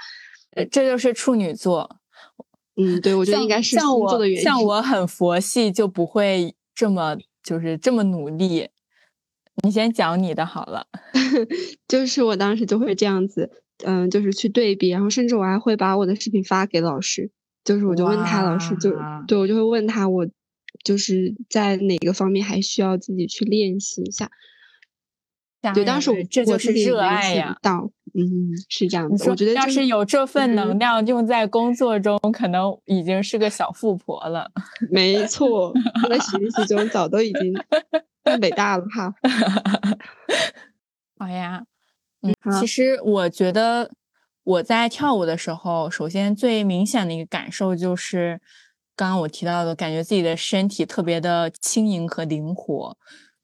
[0.52, 1.98] 呃，这就是处女座。
[2.78, 4.42] 嗯，对，我觉得应该是星座的，原因。
[4.42, 8.70] 像我很佛系，就不会这么就是这么努力。
[9.62, 10.88] 你先讲你的好了。
[11.88, 17.32] 就是我当时就会这样子，嗯，就是去对比，然后甚至我还会把我的视频发给老师。
[17.64, 18.94] 就是我就问他老师，就
[19.26, 20.28] 对我就会问他，我
[20.84, 24.30] 就是在哪个方面还需要自己去练习一下。
[25.74, 27.58] 对，当时我这就是热爱呀。
[27.62, 29.30] 到，嗯，是这样子。
[29.30, 34.52] 我觉得要是有这份能量用在工作中，可能已经是个小富婆了。
[34.92, 35.74] 没错，
[36.10, 37.54] 在学习中早都已经
[38.26, 39.16] 上北大了哈。
[41.18, 41.64] 好呀，
[42.24, 43.92] 嗯，其实我觉得。
[44.46, 48.42] 我在跳舞的时候，首先最明显的一个感受就是，
[48.94, 52.98] 刚刚我提到的，感觉自己的身体特别的轻盈和灵活，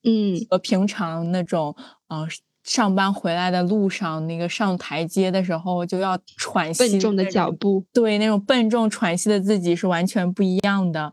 [0.04, 1.74] 嗯，和平常那种，
[2.08, 2.28] 呃，
[2.64, 11.10] 上班回来的路上，那个上台阶的时候就要喘息笨重的脚步，对，那种笨重喘息的自己是完全不一样的。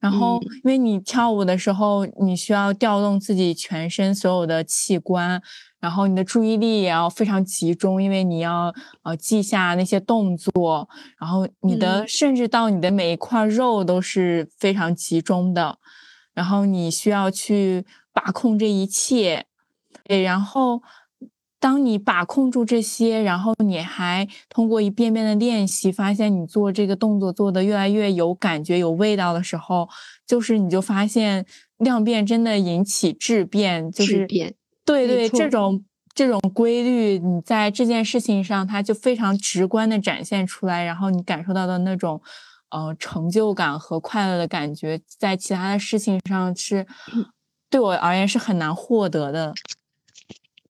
[0.00, 5.40] 然后，因为你跳舞的时候，你需要调动自己全身所有的器官。
[5.80, 8.72] 然后你的注意力也要非常集中，因为你要
[9.02, 15.78] 呃记下那些动作，然后你的甚至到你的每一块肉都是非常集中的，
[16.34, 19.46] 然后你需要去把控这一切，
[20.04, 20.82] 对，然后
[21.58, 29.88] 当你把控住这些，然后你还通过一遍遍的练习，发现你做这个动作做的越来越有感觉、有味道的时候，
[30.26, 31.46] 就是你就发现
[31.78, 34.54] 量变真的引起质变，就是变。
[34.84, 42.20] 对对，这种这种规律，你在这件事情上，它就非常直观的展现出来，然后你感受到的那种
[42.70, 46.86] 呃成就感和快乐的感觉，在其他的事情上是
[47.68, 49.54] 对我而言是很难获得的。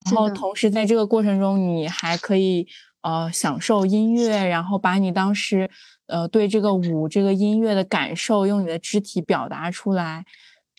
[0.07, 2.67] 然后同时在这个过程中，你还可以
[3.03, 5.71] 呃享受音乐，然后把你当时
[6.07, 10.25] 呃对这个舞这个音乐的感受，用你的肢体表达出来，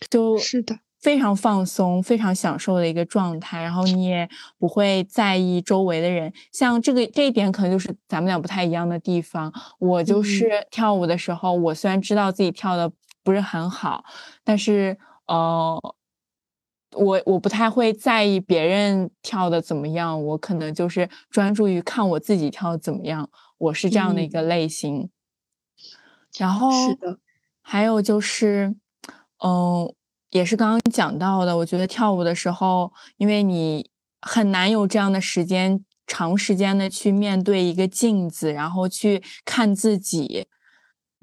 [0.09, 0.79] 就是的。
[1.01, 4.29] 非常放松、非常享受的一个状态，然后你也
[4.59, 6.31] 不会在意周围的人。
[6.51, 9.51] 像这个这一点，可能就是咱们俩不太一样的地方。
[9.79, 12.91] 我就是跳舞的时候，我虽然知道自己跳的
[13.23, 14.03] 不是很好，
[14.43, 14.97] 但是
[15.27, 15.79] 呃，
[16.95, 23.29] 我我不太会在意别人跳的怎么样，我可能就是专注于看我自己跳的怎么样。
[23.57, 25.09] 我是这样的一个类型。
[26.37, 27.19] 然后是的，
[27.61, 28.75] 还有就是，
[29.43, 29.93] 嗯。
[30.31, 33.89] 也是刚刚讲到的，我觉得跳舞的时候，因为你
[34.21, 40.47] 很难有这样的时间长时间的去面对一个镜子，然后去看自己。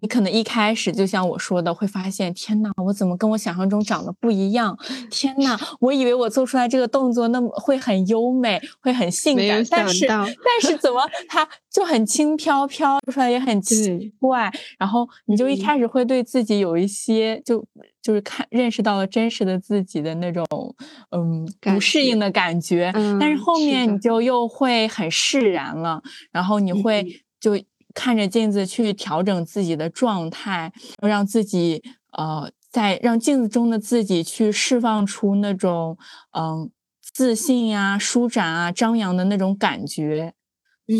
[0.01, 4.79] 你可能一开始就像我说的，会发现天呐，我怎么跟我想象中长得不一样？
[5.11, 14.51] 天呐， 我以为我做出来这个动作那么会很优美，会很性感，但是但是怎么 它就很轻飘飘做出来也很奇怪？
[14.79, 17.65] 然后你就一开始会对自己有一些就
[18.01, 20.47] 就是看认识到了真实的自己的那种
[21.11, 27.05] 嗯不适应的感觉，但是后面你就又会很释然了，然后你会
[27.41, 27.59] 就。
[27.99, 30.73] 看着镜子去调整自己的状态，
[31.03, 31.83] 让自己
[32.13, 35.99] 呃，在让镜子中的自己去释放出那种
[36.31, 36.71] 嗯
[37.03, 40.33] 自信呀、舒展啊、张扬的那种感觉。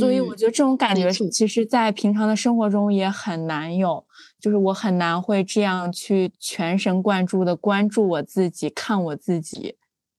[0.01, 4.05] 所以我觉得这种感觉其实，在平常的生活中也很难有，
[4.41, 9.77] 就是我很难会这样去全神贯注的关注我自己，看我自己。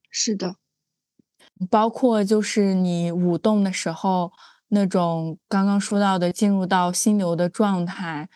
[0.10, 0.56] 是的，
[1.70, 4.32] 包括就是你舞动的时候。
[4.70, 8.30] 那种刚刚说到的进入到心流的状态，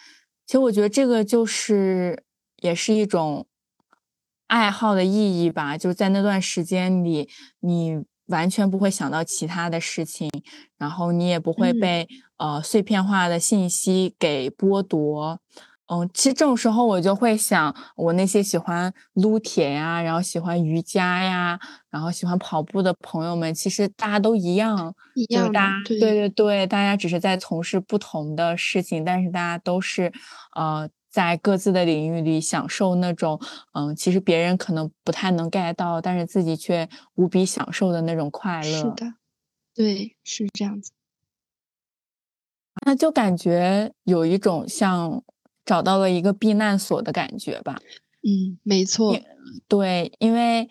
[0.46, 2.24] 其实我觉得这个就是
[2.58, 3.48] 也是一种
[4.48, 5.78] 爱好的意义吧。
[5.78, 7.30] 就是在那段时间里，
[7.62, 10.30] 你完全不会想到其他的事情，
[10.78, 12.08] 然后你也不会被
[12.38, 15.40] 呃碎片化的信息给剥夺。
[15.90, 21.60] 嗯，其实这种时候我就会想，我那些喜欢撸铁呀，然后喜欢瑜伽呀，
[21.90, 30.12] 然后喜欢跑步的朋友们，其实大家都一样，一样，大家对对对，大家只是在从事不同的事情，但是大家都是
[30.56, 33.40] 呃在各自的领域里享受那种
[33.74, 38.82] 嗯，其实别人可能不太能 get 到，但是自己却无比享受的那种快乐。
[38.82, 39.14] 是的，
[39.76, 40.90] 对，是这样子。
[42.86, 45.24] 那就感觉有一种像。
[45.66, 47.78] 找到了一个避难所的感觉吧。
[48.22, 49.16] 嗯，没错。
[49.68, 50.70] 对，因为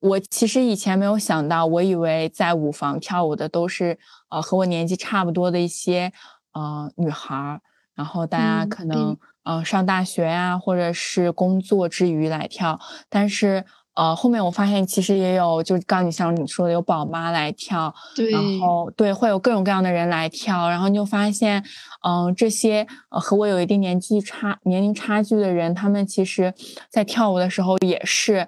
[0.00, 3.98] 我其实以前没有想到，我以为在舞房跳舞的都是
[4.30, 6.12] 呃和我年纪差不多的一些
[6.52, 7.60] 呃女孩儿，
[7.94, 13.64] 然后大家可能嗯上大学呀，或者是工作之余来跳，但是。
[13.94, 17.94] 呃，后面我发现其实也有，就刚你像你说的，有宝妈来跳，
[18.30, 21.62] 然后对，会有各种各样的人来跳，然后你就发现，
[22.02, 26.54] 嗯，这些呃和我有一定年纪差、年龄差距的人，他们其实
[26.88, 28.46] 在跳舞的时候也是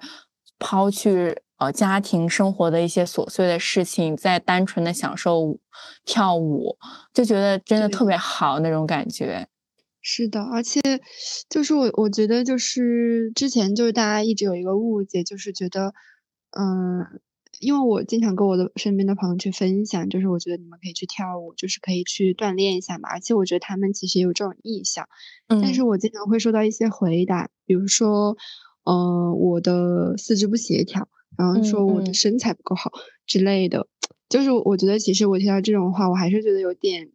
[0.57, 5.57] 抛去呃家庭生活的一些琐碎的事情，在单纯的享受
[6.03, 6.75] 跳舞，
[7.13, 9.47] 就觉得真的特别好那种感觉。
[10.07, 10.79] 是的，而且
[11.49, 15.95] 就是我，我觉得就是之前就是大家一直有一个误解，就是觉得，
[16.51, 17.19] 嗯，
[17.59, 23.09] 因为我经常跟我的身边的朋友去分享，就是我觉得你们可以去跳舞，就是可以去锻炼一下嘛。
[23.09, 25.09] 而且我觉得他们其实也有这种意向，
[25.47, 28.37] 但是我经常会收到一些回答，比如说，
[28.83, 32.91] 嗯，我的四肢不协调，然后说我的身材不够好
[33.25, 33.87] 之类的。
[34.29, 37.09] 就是我觉得其实我听到这种话，我还是觉得有点，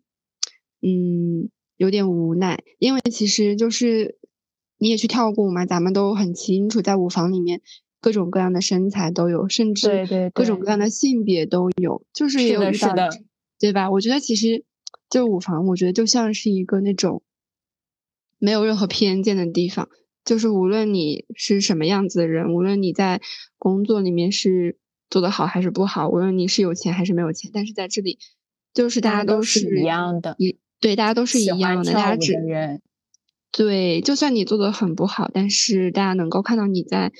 [0.83, 1.51] 嗯。
[1.81, 4.19] 有点无奈，因为其实就是
[4.77, 7.63] 你也去跳过舞嘛，咱们都很清楚，在舞房里面
[8.03, 13.09] 各种各样的身材都有，甚至各种各样的性别都有，就是也有遇到，
[13.59, 13.91] 对吧？
[13.91, 14.67] 我觉得其实
[15.09, 17.23] 就舞房，我觉得就像是一个那种
[18.39, 19.89] 没有任何偏见的地方，
[20.23, 23.23] 就是无论你是什么样子的人，无论你在
[23.57, 24.77] 工作里面是
[25.09, 28.19] 做得好还是不好，无论你是有钱还是没有钱，但是在这里
[28.75, 30.37] 就是大家都是一样的。
[30.39, 32.35] 一对，大家都是一样的，大家只
[33.53, 37.13] 对，就算你做的很不好，但是大家能够看到你在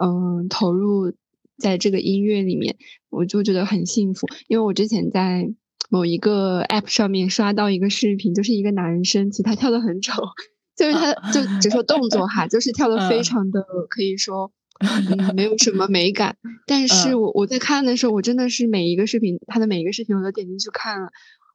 [0.00, 1.12] 嗯投入
[1.58, 2.76] 在这个音乐里面，
[3.10, 4.26] 我就觉得很幸福。
[4.48, 5.46] 因为我之前在
[5.90, 10.22] 某一个 app 上面刷到一个视频，就是一个男生，其实他跳的很丑，
[10.74, 14.50] 就是他就只说动作哈，就是跳的非常的可以说
[14.80, 16.36] 嗯没有什么美感。
[16.66, 21.08] 但是我我在看的时候，我真的是每一个视频，他的每一个视频我都点进去看了。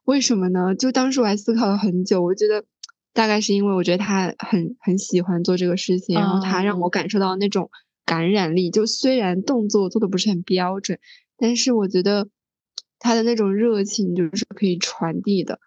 [0.04, 0.74] 为什么呢？
[0.74, 2.64] 就当时我还思考了很久，我觉得
[3.12, 7.70] 大概是因为我觉得他很很喜欢做这个事情，然后他让我感受到那种
[8.04, 8.70] 感染力。
[8.70, 10.98] 就虽然动作做的不是很标准，
[11.36, 12.28] 但是我觉得
[12.98, 15.60] 他的那种热情就是可以传递的。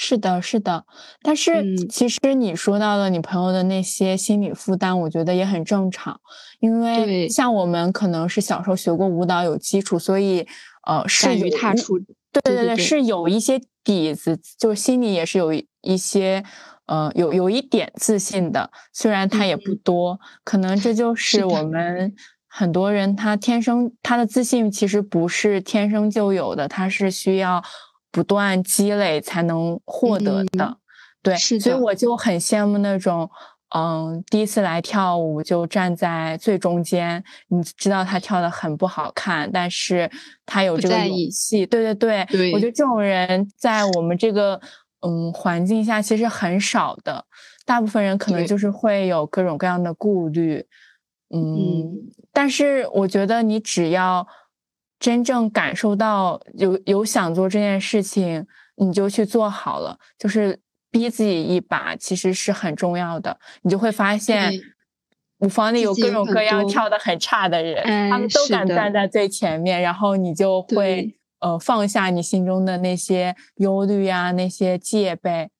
[0.00, 0.86] 是的，是的。
[1.22, 6.20] 但是其实你说到了你朋友的那些心理负担，我觉得也很正常，
[6.60, 10.46] 因为像我们可能是小时候学过舞蹈有基础，所以
[10.86, 11.98] 呃，善于踏出。
[12.32, 16.44] 对对对，是有一些底子，就是心里也是有一些，
[16.86, 22.14] 呃，有有一点自信的，虽然他也不多，可能这就是我们
[22.46, 27.62] 很多人他天生他的自信其实不是天生就有的，他是需要
[28.10, 30.78] 不断积累才能获得的。
[31.22, 33.28] 对，所以我就很羡慕那种，
[33.74, 40.10] 嗯，第一次来跳舞就站在最中间，你知道他跳的很不好看，但是
[40.46, 41.66] 他有这个勇气。
[41.66, 44.58] 对对对，对我觉得这种人在我们这个
[45.02, 47.24] 嗯环境下其实很少的，
[47.66, 50.64] 大部分人可能就是会有各种各样的顾虑。
[51.28, 51.84] 嗯，
[52.32, 54.26] 但是我觉得你只要
[54.98, 58.46] 真正感受到有有想做这件事情，
[58.76, 60.58] 你就去做好了，就是
[60.98, 63.38] 逼自己一把，其实是很重要的。
[63.62, 64.52] 你就会发现，
[65.38, 75.50] 舞房里有各种各样跳的很差的人，他们都敢站在最前面，然后你就会呃放下你心中的那些忧虑啊，那些戒备。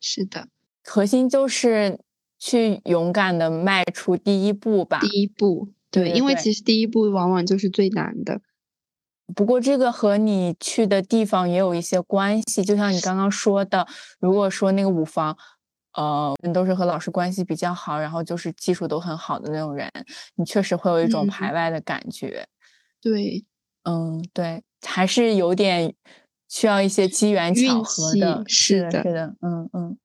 [0.00, 0.48] 是的，
[0.84, 1.98] 核心就是。
[2.40, 5.00] 去勇敢的迈出第一步吧。
[5.00, 8.40] 第一步，对，因为其实第一步往往就是最难的。
[9.34, 13.86] 不过这个和你去的地方也有一些关系，就像你刚刚说的，
[14.20, 15.36] 如果说那个舞房，
[15.94, 19.90] 呃，都是和老师关系比较好，然后就是技术都很好的那种人，
[20.36, 22.46] 你确实会有一种排外的感觉。
[23.00, 23.44] 对，
[23.84, 25.94] 嗯，对，还是有点
[26.48, 28.42] 需要一些机缘巧合的。
[28.46, 29.98] 是的，是的，嗯嗯。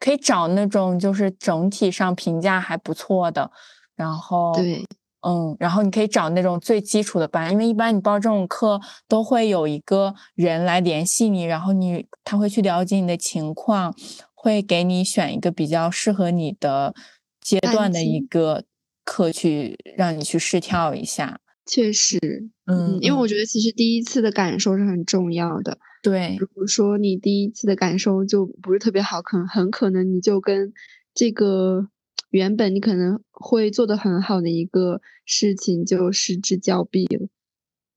[0.00, 3.50] 可以找那种就是整体上评价还不错的，
[3.96, 4.84] 然后对，
[5.20, 13.94] 嗯，然后你可以找那种最基础的班，因为一般你报这种课都会有一个人来联系你，然后你他会去了解你的情况，
[14.34, 16.94] 会给你选一个比较适合你的
[17.40, 18.64] 阶段的一个
[19.04, 21.40] 课去让你去试跳一下。
[21.66, 22.18] 确实，
[22.66, 25.78] 嗯，因为我觉得其实第一次的感受是很重要的。
[26.02, 30.72] 对，如果说你第一次的感受就不是特别好，可能很可能你就跟
[31.12, 31.88] 这个
[32.30, 37.28] 原本你可能会做的很好的一个事情就失之交臂了。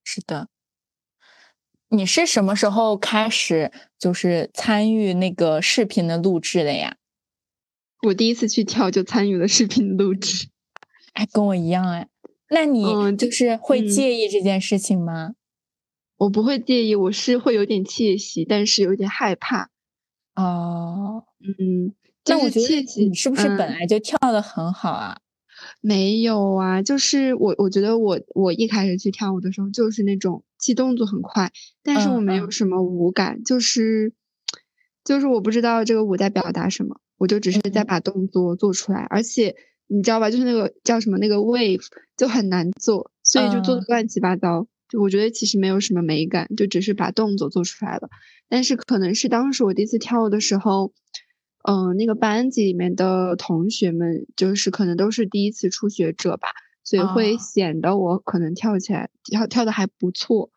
[0.04, 0.48] 是的，
[1.88, 6.96] 你是什么时候开始就是参与那个视频的录制的呀？
[8.06, 10.48] 我第一次去跳就参与了视频录制，
[11.12, 12.08] 哎，跟我一样哎。
[12.50, 15.34] 那你就是会介意这件事情吗？
[16.16, 19.70] 我不会介意，我是会有点窃喜，但是有点害怕。
[20.34, 21.94] 哦，嗯，
[22.26, 25.18] 那我觉得你是不是本来就跳的很好啊？
[25.80, 31.52] 没有啊，就是我，我觉得我我一开始去跳舞的时候就是那种记动作很快，
[31.82, 34.12] 但是我没有什么舞感，就是
[35.04, 39.54] 就是我不知道这个舞在表达什么，我就只是在把动作做出来，而且
[39.86, 41.84] 你知道吧，就是那个叫什么那个 wave
[42.16, 44.66] 就很难做，所以就做的乱七八糟。
[44.88, 48.10] 就我觉得其实没有什么美感，就只是把动作做出来了。
[48.48, 50.92] 但是可能是当时我第一次跳的时候，
[51.62, 56.48] 嗯，那个班级里面的同学们就是可能都是第一次初学者吧，
[56.82, 60.50] 所以会显得我可能跳起来跳跳的还不错。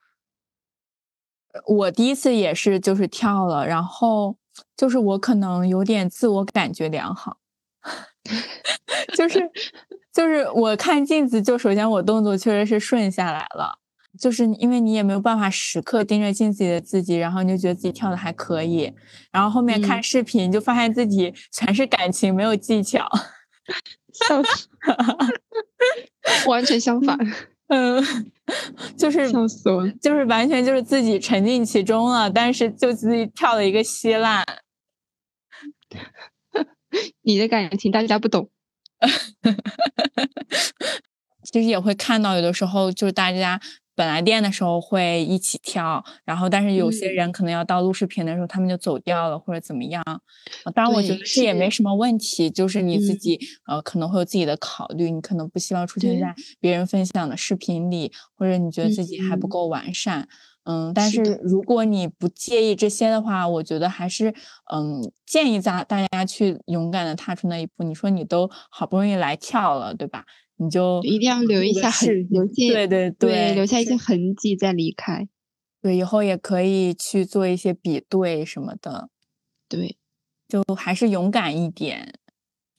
[1.68, 4.36] 我第一次也是就是跳了，然后
[4.76, 7.38] 就是我可能有点自我感觉良好，
[9.16, 9.52] 就是
[10.12, 13.80] 就是我看镜子，就首先我动作确实是顺下来了。
[14.20, 18.92] 就是因为你也没有办法时刻盯着镜子里的自己，然后你就觉得自己跳的还可以，
[19.32, 23.08] 然后后面看视频就发现自己全是感情，没有技巧，
[24.14, 24.68] 笑死，
[26.48, 27.18] 完全相反，
[27.68, 28.04] 嗯，
[28.98, 34.44] 就是笑死我，就是完全就是自己沉浸其中了，但是就自己跳了一个稀烂，
[37.24, 38.50] 你的感情大家不懂。
[41.56, 43.62] 其实也会看到有的时候就是大家。
[43.98, 50.04] 本来练的时候会一起跳，然后但是有些人可能要到录视频的时候，他们就走掉了或者怎么样。
[50.74, 60.24] 当然，我觉得这也没什么问题，就是你自己呃可能会有自己的考虑，你可能不希望出现在别人分享的视频里，或者你觉得自己还不够完善。
[60.24, 60.28] 嗯，
[60.94, 64.34] 但是如果你不介意这些的话，我觉得还是
[64.74, 67.84] 嗯建议大大家去勇敢的踏出那一步。
[67.84, 70.26] 你说你都好不容易来跳了，对吧？
[70.58, 75.28] 你就一定要留一下痕，留下对对对，留下一些痕迹再离开。
[75.82, 79.10] 对，以后也可以去做一些比对什么的。
[79.68, 79.98] 对，
[80.48, 82.16] 就还是勇敢一点。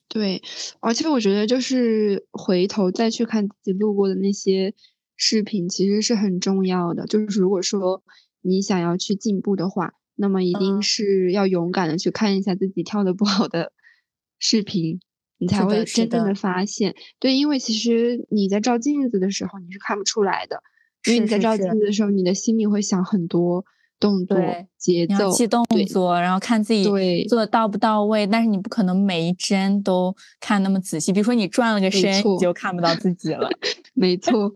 [0.09, 0.41] 对，
[0.79, 4.73] 而且我觉得就是回头再去看自己路过的那些
[5.17, 7.05] 视频，其实是很重要的。
[7.05, 8.03] 就是如果说
[8.41, 13.73] 你想要去进步的话，那么一定是要勇敢的去看一下自己跳的不好的
[14.39, 15.01] 视频。
[15.39, 20.63] 你才会真正的发现，对，因为其实你在照镜子的时候你是看不出来的，
[21.05, 23.63] 因为你在照镜子的时候，你的心里会想很多
[23.99, 24.35] 动作、
[24.79, 26.83] 节奏、记动作，然后看自己
[27.29, 28.25] 做的到不到位。
[28.25, 33.47] 但是你不可能每一帧都看那么仔细，比如说你转了个身，你就看不到自己了。
[33.93, 34.51] 没错，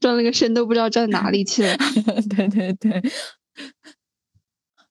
[0.00, 1.76] 转了个身都不知道转哪里去了。
[2.34, 3.02] 对对对。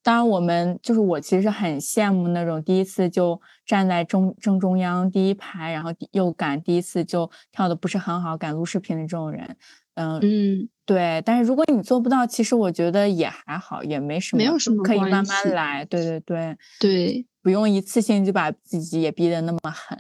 [0.01, 9.56] 当然我们就是我其实很羡慕那种第一次就站在中正中央第一排，然后又敢第一次就跳的不是很好，敢录视频的这种人。
[9.95, 11.22] 嗯嗯，对。
[11.26, 15.86] 但是如果你做不到，其实我觉得也还好，也没什么，没有什么可以慢慢来。
[15.86, 19.97] 对对对对，不用一次性就把自己也逼得那么狠。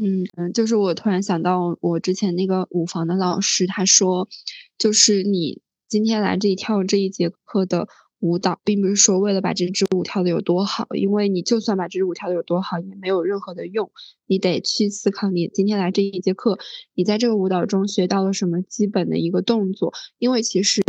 [0.00, 4.28] 嗯嗯，就是我突然想到，我之前那个舞房的老师，他说，
[4.76, 7.86] 就是你今天来这里跳这一节课的
[8.18, 13.92] 舞蹈，并不是说为了把这支舞跳的有多好，因为你就算把这支舞跳的有多好，也没有任何的用。
[14.26, 16.58] 你得去思考，你今天来这一节课，
[16.94, 19.92] 你在这个舞蹈中学到了什么基本的一个动作？
[20.18, 20.82] 因为其实，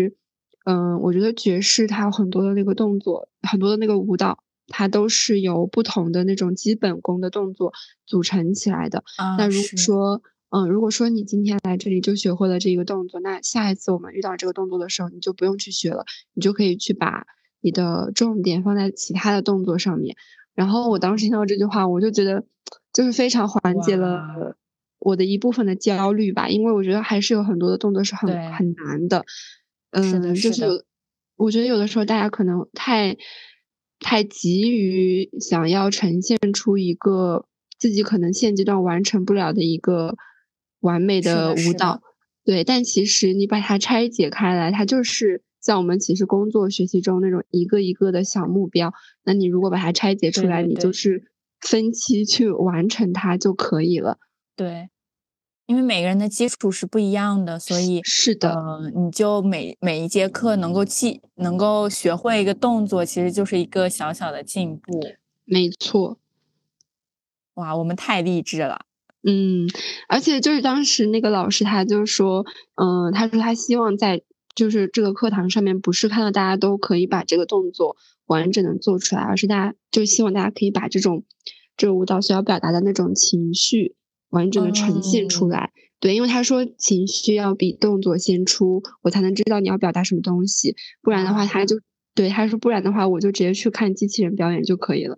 [0.65, 4.39] 嗯，我觉得爵士它有很多的那个动作，很多的那个舞蹈。
[4.67, 7.73] 它都是由不同的那种基本功的动作
[8.05, 9.03] 组成起来的。
[9.37, 17.27] 那如果说，嗯，如果说你今天来这里就学会了这个动作，那下一次我们遇到这个动作的时候，你就不用去学了，你就可以去把
[17.61, 20.15] 你的重点放在其他的动作上面。
[20.53, 22.45] 然后我当时听到这句话，我就觉得
[22.93, 24.55] 就是非常缓解了
[24.97, 29.25] 我的一部分的焦虑吧，因为我觉得还是有很多的动作是很很难的。
[29.91, 30.85] 嗯，就是
[31.35, 33.17] 我觉得有的时候大家可能太。
[33.99, 37.45] 太急于想要呈现出一个
[37.79, 40.15] 自己可能现阶段完成不了的一个
[40.79, 42.01] 完美的舞蹈，
[42.43, 42.63] 对。
[42.63, 48.93] 但其实你把它拆解开来，它就是像我们其实工作学习中那种一个一个的小目标。
[49.23, 54.19] 那你如果把它拆解出来，你就是分期去完成它就可以了。
[54.55, 54.89] 对。
[55.67, 58.55] 因为每个人的基础是不一样的，所以是的，
[58.93, 65.01] 你就每每一节课能够记，能够学会一个动作，其实就是一个小小的进步。
[65.43, 66.19] 没错，
[67.55, 68.85] 哇，我们太励志了。
[69.23, 69.67] 嗯，
[70.07, 72.45] 而且就是当时那个老师他就说，
[72.75, 74.21] 嗯，他说他希望在
[74.53, 77.97] 就是这个课堂上面，不是看到大家都可以把这个动作
[78.27, 81.23] 完整的做出来，而是大家就希望大家可以把这种
[81.75, 83.95] 这个舞蹈所要表达的那种情绪。
[84.35, 85.71] 完整的呈现出来，
[86.01, 91.77] 对，因为他说情绪要比动作先出，我才能知道你要表达什么东西，不然的话他就
[92.13, 95.17] 对他说，不然的话我就直接去看机器人表演就可以了。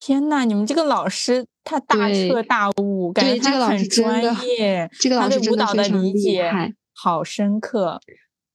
[0.00, 8.00] 天呐，你们这个老师他大彻大悟，感觉他很专业，这个老师对舞蹈的理解害，好深刻。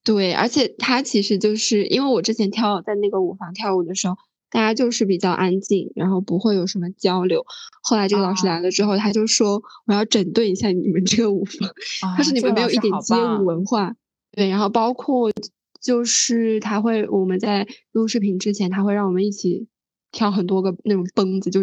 [0.04, 4.16] 对，而且他其实就是因为我之前跳在那个舞房跳舞的时候。
[4.54, 7.44] 大家就是比较安静，然后不会有什么交流。
[7.82, 11.68] 后来这个老师来了之后，他就说：“我要整顿一下你们这个舞风。
[12.16, 13.96] ”他说：“你们没有一点街舞文化。”
[14.32, 15.32] 对，然后包括
[15.82, 19.68] 就是他会我们在录视频之前，他会让我们一起
[20.12, 21.62] 跳很多个那种蹦子，就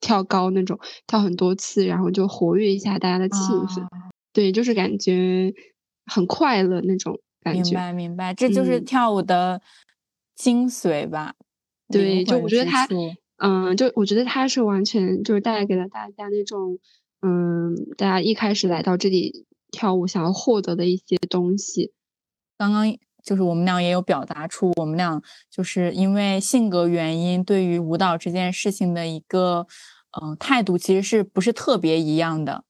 [0.00, 3.86] 跳高那种，跳很多次，然后就活跃一下大家的气氛。
[4.32, 5.52] 对，就是感觉
[6.06, 7.62] 很快乐那种感觉。
[7.62, 9.60] 明白，明白，这就是跳舞的
[10.34, 11.34] 精髓吧。
[11.90, 12.86] 对，就我觉得他，
[13.38, 16.78] 嗯，就我觉得他是完全就是带给了大家那种，
[17.22, 21.92] 嗯，大家一开始来到这里跳舞想要获得的一些东西。
[22.56, 22.84] 刚刚
[23.24, 25.20] 就是我们俩也有表达出，我们俩
[25.50, 29.66] 就是因为性格原因，对于舞蹈这件事情的一个，
[30.20, 32.64] 嗯，态度其实是不是特别一样的，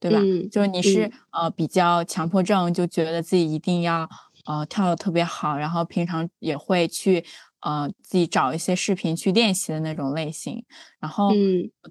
[0.00, 0.18] 对吧？
[0.50, 4.08] 就是你是呃比较强迫症，就觉得自己一定要
[4.46, 7.24] 呃跳的特别好，然后平常也会去。
[7.62, 10.64] 呃，自己找一些视频去练习的那种类型，
[11.00, 11.30] 然后，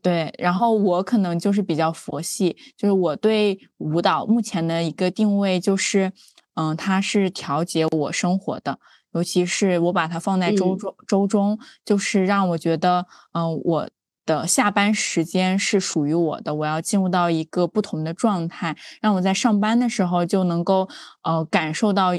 [0.01, 6.11] 对，然后我可能就是比较佛系，就是我对舞蹈目前的一个定位就是，
[6.55, 8.79] 嗯，它是调节我生活的，
[9.13, 13.89] 尤其是我把它放在周中，周中就是让我觉得，嗯，我
[14.25, 20.89] 的下班时间是属于我的，我要进入到一个不同的状态，让我在上班的时候就能够，
[21.23, 22.11] 呃，感受到，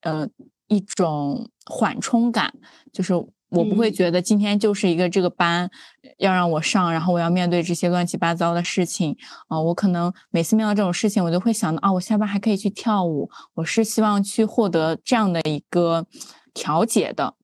[0.00, 0.28] 呃。
[0.68, 2.52] 一种缓冲感，
[2.92, 5.70] 就是我不会觉得今天就是一个这个班
[6.18, 9.16] 要让我上，然后我要面对这些乱七八糟的事情
[9.48, 9.60] 啊。
[9.60, 13.30] 我可能每次面对这种事情，我就会想到啊，我下班还可以去跳舞。
[13.54, 16.06] 我是希望去获得这样的一个
[16.52, 17.34] 调节的，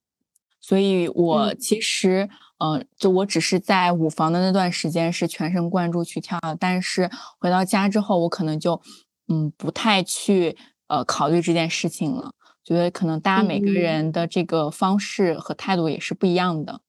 [0.60, 7.08] 所以我其实嗯，就我只是在舞房的那段时间是全神贯注去跳，但是
[7.38, 8.80] 回到家之后，我可能就
[9.28, 10.56] 嗯不太去
[10.88, 12.32] 呃考虑这件事情了。
[12.64, 16.80] 觉得可能大家每个人的这个方式和态度也是不一样的。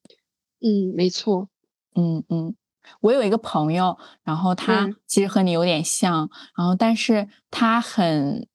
[0.60, 1.48] 嗯，没错。
[1.96, 2.54] 嗯嗯，
[3.00, 8.46] 我有一个朋友，然后他其实和你有点像，然后但是他很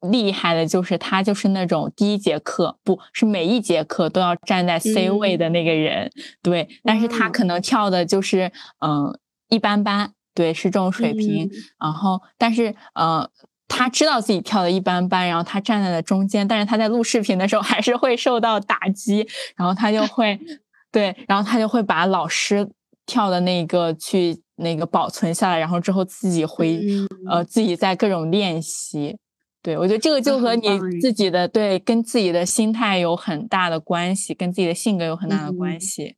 [0.00, 6.10] 厉害的，就是他就是那种第一节课不是每一节课都要站在 C 位的那个人。
[6.42, 8.50] 对，但是他可能跳的就是
[8.80, 9.18] 嗯
[9.48, 11.50] 一般般，对，是这种水平。
[11.78, 13.30] 然后，但是呃。
[13.74, 20.38] 他知道自己跳的一般般，然后他站在了中间，但是他在录视频的时候还是会受到打击，然后他就会
[20.92, 22.68] 对，然后他就会把老师
[23.06, 26.82] 跳的那个去那个保存下来，然后之后自己回
[27.26, 29.16] 呃自己在各种练习。
[29.62, 30.68] 对我觉得这个就和你
[31.00, 36.16] 自己的对跟自己的心态有很大的关系，跟自己的性格有很大的关系。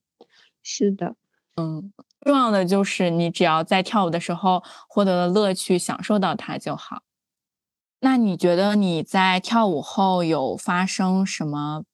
[0.63, 1.15] 是的，
[1.57, 1.93] 嗯。
[2.23, 7.03] 重要的就是你只要在跳舞的时候获得了乐趣，享受到它就好。
[8.05, 11.85] 那你觉得你在跳舞后有发生什么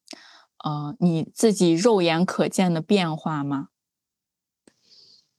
[0.64, 3.68] 呃你自己肉眼可见的变化吗？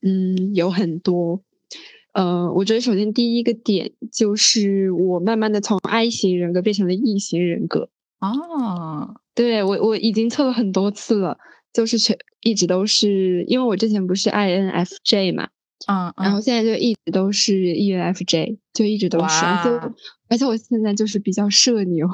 [0.02, 1.42] 嗯，有很多。
[2.14, 7.90] 呃，我觉得首先第一个点就是我慢慢的从 I 型人格变成了 E 型人格。
[8.22, 11.38] 哦，对我我已经测了很多次了。
[11.74, 15.50] 就是全一直都是，因为我之前不是 INFJ 嘛，
[15.88, 19.72] 啊，然后现在就一直都是 ENFJ，就一直都是，就
[20.30, 22.08] 而且我现在就是比较社牛，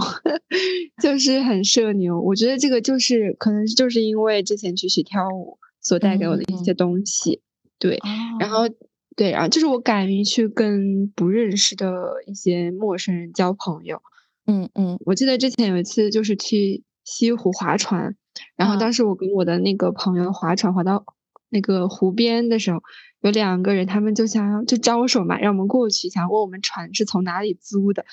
[1.02, 2.20] 就是很社牛。
[2.20, 7.42] 我觉得这个就是可能就是因为之前去学跳舞所带给我的一些东西，
[7.80, 8.00] 对，
[8.40, 8.70] 然后。
[9.16, 11.90] 对，然后就是我敢于去跟不认识的
[12.28, 14.00] 一些陌生人交朋友，
[14.46, 18.16] 嗯嗯，我记得之前有一次就是去西湖划船。
[18.56, 21.04] 然后当时我跟我的那个朋友划船划到
[21.50, 22.84] 那个湖边的时候，
[23.22, 28.06] 有两个人，他们就想要就招手嘛，让我们过去，想问我们船是从哪里租的。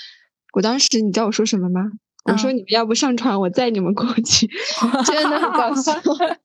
[0.52, 1.90] 我当时你知道我说什么吗？
[2.24, 4.46] 我说你们要不上船，我载你们过去，
[5.04, 5.92] 真的很搞笑。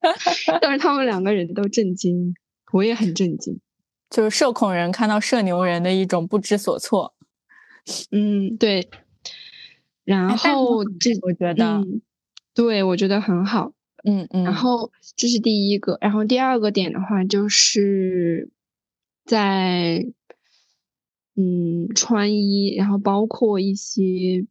[0.61, 2.35] 但是他们两个人都震惊，
[2.73, 3.59] 我也很震惊，
[4.09, 7.15] 就是社恐人看到社牛人的一种不知所措。
[8.11, 8.89] 嗯，对。
[10.03, 11.83] 然后这我觉得。
[12.55, 13.71] 对，我觉得很好，
[14.03, 14.43] 嗯嗯。
[14.43, 18.49] 然后这是第一个，然后第二个点的话，就是
[19.25, 20.05] 在
[21.35, 24.45] 嗯穿衣，然后包括一些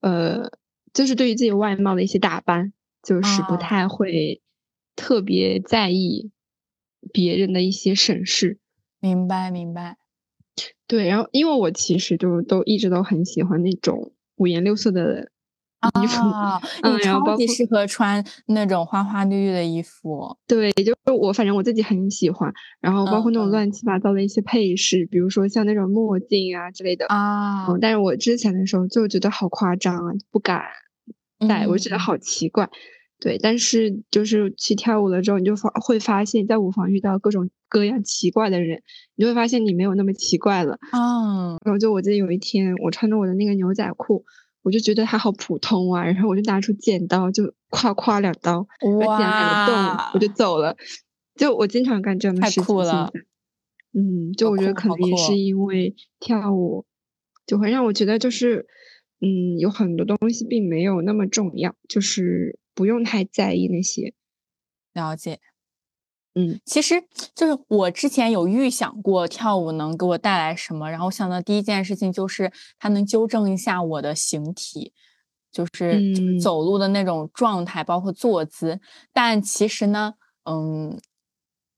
[0.00, 0.50] 呃，
[0.92, 4.40] 就是对于自己外貌的一些打扮，就是不太会
[4.94, 6.30] 特别在意
[7.12, 8.58] 别人的一些审视。
[9.00, 9.96] 明白明白。
[10.86, 15.30] 对，然后因为我其实就都一直都很喜欢那种五颜六色的。
[16.02, 20.36] 衣服啊，你超级适合穿那种花花绿绿的衣服。
[20.46, 22.52] 对，就是我，反正我自己很喜欢。
[22.80, 27.66] 然后包括那种乱七八糟的一些配饰，比如说像那种墨镜啊之类的啊。
[27.80, 30.62] 但是我之前的时候就觉得好夸张啊，不敢
[31.48, 32.68] 戴，我觉得好奇怪。
[33.18, 38.82] 对，但是就是去跳舞了之后，你就发会发现，在舞房遇到各种各样奇怪的人，
[39.14, 40.78] 你就会发现你没有那么奇怪了。
[40.92, 41.58] 嗯。
[41.64, 44.24] 然后就我记得有一天，我穿着我的那个牛仔裤。
[44.66, 50.76] 我就觉得它好普通啊，然后我就拿出剪刀，就夸夸两刀，把剪两个洞，我就走了。
[51.36, 52.64] 就我经常干这样的事情。
[52.64, 53.12] 太酷了。
[53.92, 56.84] 嗯，就我觉得可能也是因为跳舞，
[57.46, 58.66] 就会让我觉得就是，
[59.20, 64.14] 嗯，有很多东西并没有那么重要，就是不用太在意那些。
[64.92, 65.38] 了解。
[66.38, 67.02] 嗯，其实
[67.34, 74.92] 就是我之前有预想过跳舞能给我带来什么，然后想到第一件事情就是它能纠正一下我的形体，
[75.50, 76.06] 就是
[76.38, 78.80] 走路的那种状态，包括坐姿。
[79.14, 80.12] 但其实呢，
[80.44, 81.00] 嗯，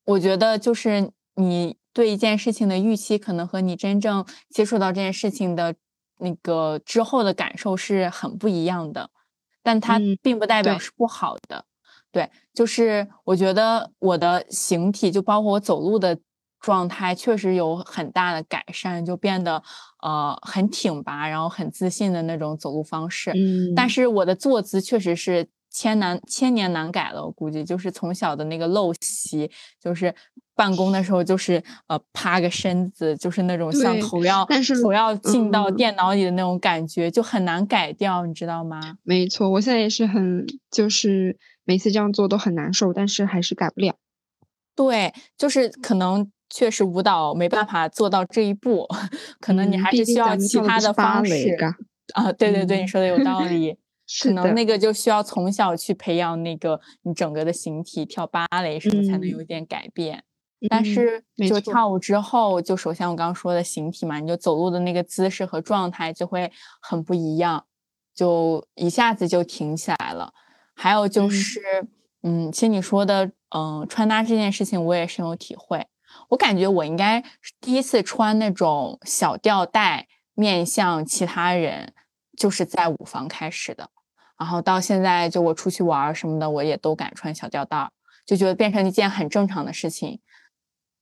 [0.05, 5.77] 我觉得就是你对一件事情的预期，可能和你真正接触到这件事情的
[6.19, 9.11] 那个之后的感受是很不一样的，
[9.63, 11.65] 但它并不代表是不好的。
[12.11, 16.19] 对，就是我觉得我的形体，就包括我走路的
[16.59, 19.63] 状态，确实有很大的改善，就变得
[20.03, 23.31] 呃很挺拔，然后很自信的那种走路方式。
[23.33, 29.51] 嗯，但是我的坐姿确实是千难千年难改了，我估计就是从小的那个陋习，
[29.81, 30.13] 就是
[30.57, 38.81] 办公的时候就是呃趴个身子，就是那种像头要但是头要进到电脑里的那种感觉，就很难改掉，你知道吗？
[39.05, 41.37] 没错，我现在也是很就是。
[41.69, 43.95] 每次这样做都很难受，但是还是改不了。
[44.75, 48.89] 对，就是可能确实舞蹈没办法做到这一步，
[49.39, 51.55] 可能你还是需要其他的方式
[52.15, 52.33] 啊。
[52.33, 53.77] 对对对，你说的有道理。
[54.23, 60.25] 可能那个就需要从小去培养那个你整个的形体，跳芭蕾什么才能有一点改变。
[60.71, 66.51] 但是就跳舞之后，就首先我刚刚说的形体嘛，你就走路的那个姿势和状态就会
[66.81, 67.67] 很不一样，
[68.15, 70.33] 就一下子就挺起来了。
[70.81, 71.61] 还有就是，
[72.23, 75.85] 嗯，其实你说的，嗯，穿搭这件事情我也深有体会。
[76.29, 81.93] 我感觉我应该是第一次穿那种小吊带面向其他人，
[82.37, 83.91] 就是在舞房开始的。
[84.39, 87.91] 然后到现在，就我出去玩什么的，我也都敢穿小吊带，
[88.25, 90.21] 就觉得变成一件很正常的事情。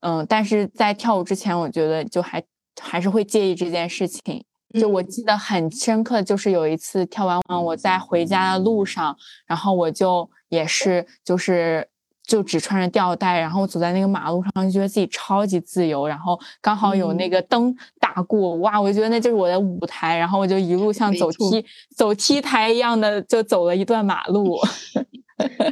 [0.00, 2.42] 嗯，但是在跳舞之前，我觉得就还
[2.80, 4.46] 还是会介意这件事情。
[4.78, 9.16] 就我记得很深刻，就是有一次跳完我在回家的路上，
[9.46, 11.88] 然后我就也是就是
[12.24, 16.06] 就只穿着吊带，然后我走在那个马路上，就觉得自己超级自由。
[16.06, 20.16] 然后刚好有那个灯打过，哇，我就觉得那就是我的舞台。
[20.16, 21.64] 然后我就一路像走梯
[21.96, 24.58] 走 T 台一样的就走了一段马路，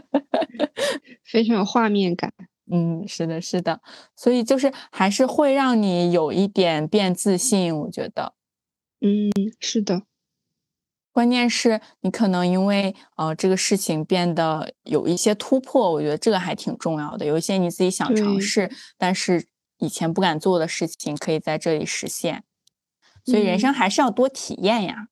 [1.24, 2.32] 非常有画面感。
[2.70, 3.80] 嗯，是的，是的，
[4.16, 8.32] 所以就是还是会让你有一点变自信，我觉得。
[9.07, 9.30] 嗯，
[9.61, 10.05] 是的。
[11.12, 17.26] 关键是你可能因为呃这个事情变得有一些突破，我觉得这个还挺重要的。
[17.26, 19.46] 有一些你自己想尝试，但是
[19.78, 22.44] 以前不敢做的事情，可以在这里实现。
[23.26, 25.09] 所以人生还是要多体验呀。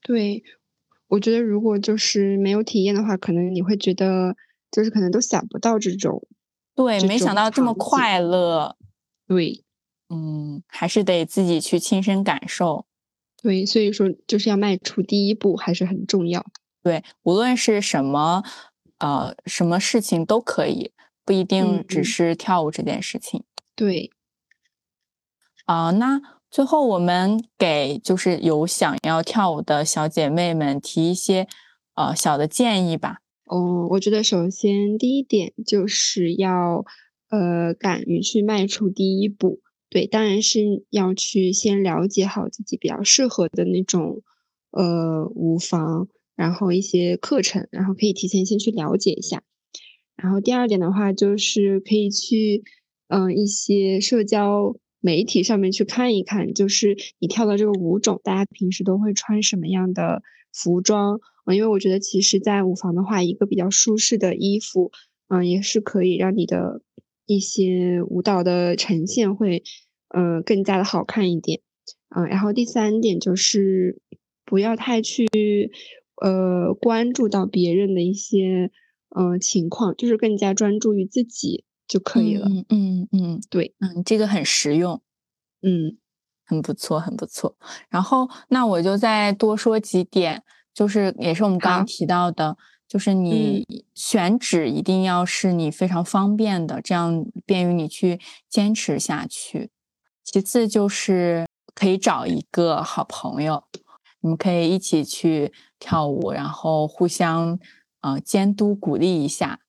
[0.00, 0.44] 对，
[1.08, 4.36] 我觉得如果就是没有体验的话，可能你会觉得
[4.70, 6.26] 就是可能都想不到这种。
[6.74, 8.76] 对，没想到这么快乐。
[9.26, 9.64] 对，
[10.08, 12.86] 嗯，还是得自己去亲身感受。
[13.42, 16.46] 对，所以说就是要迈出第一步，还是很重要。
[16.82, 18.44] 对，无论是什么，
[18.98, 20.92] 呃，什么事情都可以，
[21.24, 23.42] 不一定只是跳舞这件事情。
[23.74, 24.12] 对。
[25.64, 26.20] 啊，那
[26.50, 31.48] 最后我们给就是有想要跳舞的小姐妹们提一些
[31.94, 33.18] 呃小的建议吧。
[33.46, 36.84] 哦，我觉得首先第一点就是要，
[37.30, 39.61] 呃，敢于去迈出第一步。
[39.92, 44.22] 对，当然是要去先了解好自己比较适合的那种，
[44.70, 49.42] 呃，舞房，然后一些课程，然后可以提前先去了解一下。
[50.16, 52.64] 然后第二点的话，就是可以去，
[53.08, 60.22] 嗯，一些社交媒体上面去看一看，就是你跳的这个舞种，大家平时都会穿什么样的
[60.54, 61.20] 服装。
[61.44, 64.90] 嗯，因为我觉得其实，在舞房的话，一个比较舒适的衣服，
[65.28, 66.80] 嗯，也是可以让你的
[67.34, 69.62] 一些舞蹈的呈现会，
[70.08, 71.60] 呃，更加的好看一点。
[72.14, 74.00] 嗯，然后第三点就是
[74.44, 75.26] 不要太去，
[76.22, 78.70] 呃，关注到别人的一些，
[79.10, 82.46] 呃，情况，就是更加专注于自己就可以了。
[82.48, 85.00] 嗯嗯嗯，对，嗯，这个很实用，
[85.62, 85.96] 嗯，
[86.44, 87.56] 很不错，很不错。
[87.88, 90.42] 然后，那我就再多说几点。
[90.74, 92.56] 就是也是我们刚刚提到的，
[92.92, 98.20] 就是你选址一定要是你非常方便的，这样便于你去
[98.50, 99.70] 坚持下去。
[100.22, 103.64] 其次就是可以找一个好朋友，
[104.20, 107.58] 你们可以一起去跳舞，然后互相
[108.02, 109.60] 呃监督鼓励一下。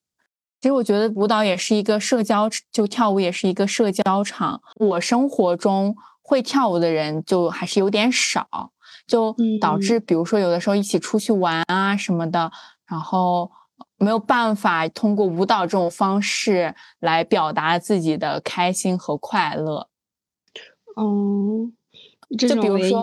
[0.60, 4.62] 其实我觉得舞蹈也是一个社交，就跳舞也是一个社交场。
[4.76, 8.74] 我生活中会跳舞的人就还是有点少。
[9.06, 12.50] 就导致，比如说有的时候一起出去玩啊什么的，
[12.94, 13.50] 然后
[13.98, 19.88] 没有办法通过舞蹈这种方式来表达自己的开心和快乐。
[20.96, 21.72] 哦，
[22.38, 23.00] 就比如说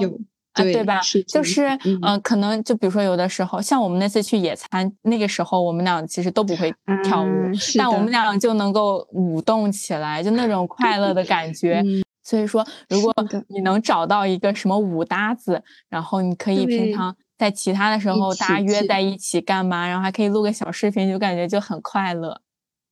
[0.52, 1.00] 啊，对吧？
[1.26, 6.72] 就是嗯，可能就比如说有的时候，像我们那次去野餐，那个时候我们俩其实都不会
[7.02, 11.82] 跳舞，但我们俩就能够舞动起来，就那种快乐的感 觉。
[12.22, 13.12] 所以说，如果
[13.48, 22.42] 你能找到一个什么舞搭子，然后你可以平常在其他的时候大家约在一起干嘛，然后还可以录个小视频，就感觉就很快乐。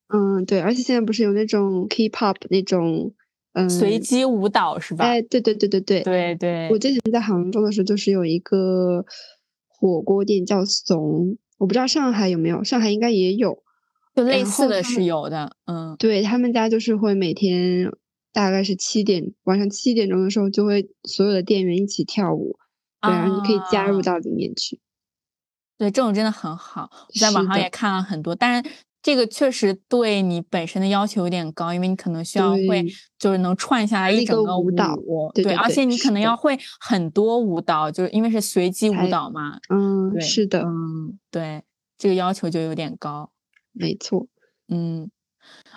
[0.09, 3.13] 嗯，对，而且现在不是有那种 K-pop 那种
[3.53, 5.05] 嗯随机舞蹈是吧？
[5.05, 6.69] 哎，对对对对对对对。
[6.71, 9.05] 我之前在杭州的时候，就是有一个
[9.67, 13.63] 火锅店叫怂，我不知道上海有没有，上海应该也有，
[14.17, 15.57] 就类似的是有的。
[15.67, 17.93] 嗯，对他们家就是会每天。
[18.31, 22.57] 大概是七点，晚上七点钟的时候，就会所有的店员一起跳舞，
[23.01, 24.81] 对，然后你可以加入到里面去。
[25.77, 26.91] 对，这种真的很好。
[26.93, 28.71] 我在网上也看了很多，但是
[29.01, 32.85] 这个确实对你本身的要求有点高，因为你可能需要会
[33.19, 34.97] 就是能串下来一整个舞蹈，
[35.35, 39.59] 对，而且你可能要会很多舞蹈，就是因为是随机舞蹈嘛。
[39.69, 41.62] 嗯，是的，嗯，对，
[41.97, 43.31] 这个要求就有点高。
[43.73, 44.27] 没错，
[44.69, 45.11] 嗯。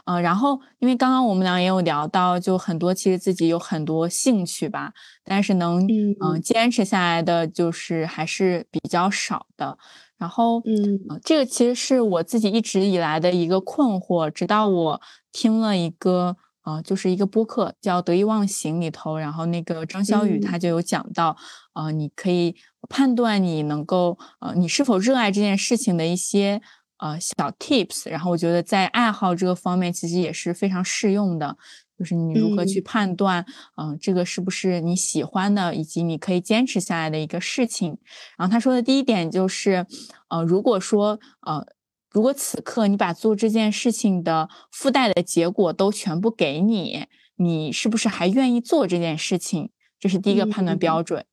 [0.06, 4.94] 呃，然后因为刚刚我们俩也有聊到，就很多其实自己有很多兴趣吧，
[5.24, 5.88] 但是能
[6.20, 9.78] 嗯坚持下来的就是还是比较少的。
[10.18, 21.38] 然后嗯，这个其实是我自己一直以来的一个困惑，直到我听了一个呃，就是一个播客叫《得意忘形》里头，然后那个张小雨他就有讲到，
[21.74, 22.56] 呃，你可以
[22.90, 26.62] 判断你能够呃你是否热爱这件事情的一些。
[27.02, 31.58] 呃，小 tips，然后我觉得在爱好这个方面其实也是非常适用的，
[31.98, 33.44] 就是你如何去判断，
[33.76, 37.98] 嗯，这个是不是你喜欢的，以及你可以坚持下来的一个事情。
[38.38, 39.88] 然后他说的第一点就是，
[40.30, 41.66] 呃，如果说，呃，
[42.12, 47.08] 如果此刻你把做这件事情的附带的结果都全部给你，
[47.38, 49.72] 你是不是还愿意做这件事情？
[50.00, 51.26] 这是第一个判断标准。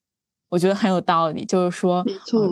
[0.50, 1.44] 我觉得很有道理。
[1.44, 2.04] 就是说，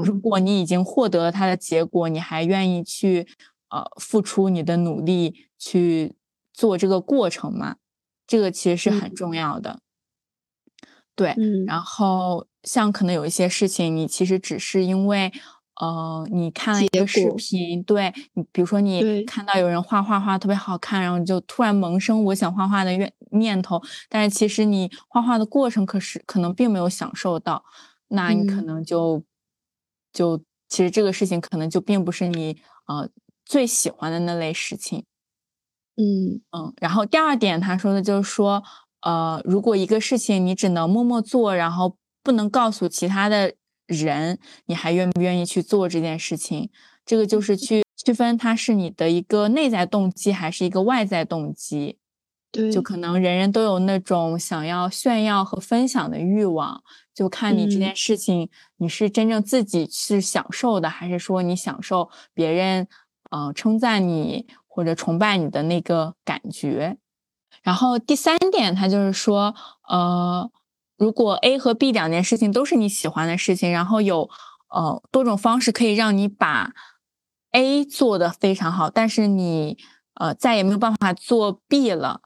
[0.04, 3.26] 如果你已经获得了它的结果，你还愿意去
[3.70, 6.14] 呃付出你的努力去
[6.52, 7.76] 做这个过程吗？
[8.26, 9.80] 这个其实是很重要的。
[11.14, 11.34] 对，
[11.66, 15.32] 然后像可能有一些事情，你其实只是因为。
[15.80, 27.62] 呃，你看了一个视频，对你，比如说你看到有人画画画特别好看，然后你就突然萌生我想画画的愿念头，但是其实你画画的过程可是可能并没有享受到，
[28.08, 29.22] 那你可能就
[30.12, 33.08] 就其实这个事情可能就并不是你呃
[33.44, 35.04] 最喜欢的那类事情。
[35.96, 38.62] 嗯嗯，然后第二点他说的就是说，
[39.02, 43.54] 呃，如果一个事情你只能默默做，然后不能告诉其他的。
[43.86, 46.70] 人，你还愿不愿意去做这件事情？
[47.04, 51.98] 这个就是去区分它是你的一个内在动机还是一个外在动机。
[52.50, 56.82] 对，就可能人人都有那种想要炫耀和分享的欲望，
[57.14, 58.48] 就看你这件事情
[58.78, 62.88] 你是真正自己是享受的，还是说你享受别人
[63.30, 66.96] 呃称赞你或者崇拜你的那个感觉。
[67.62, 69.54] 然后第三点，他就是说，
[69.88, 70.50] 呃。
[70.96, 74.30] 如果 A 和 B 两件事情都是你喜欢的事情，然后有
[74.68, 76.72] 呃多种方式可以让你把
[77.52, 79.76] A 做的非常好，但是你
[80.14, 82.22] 呃再也没有办法做 B 了，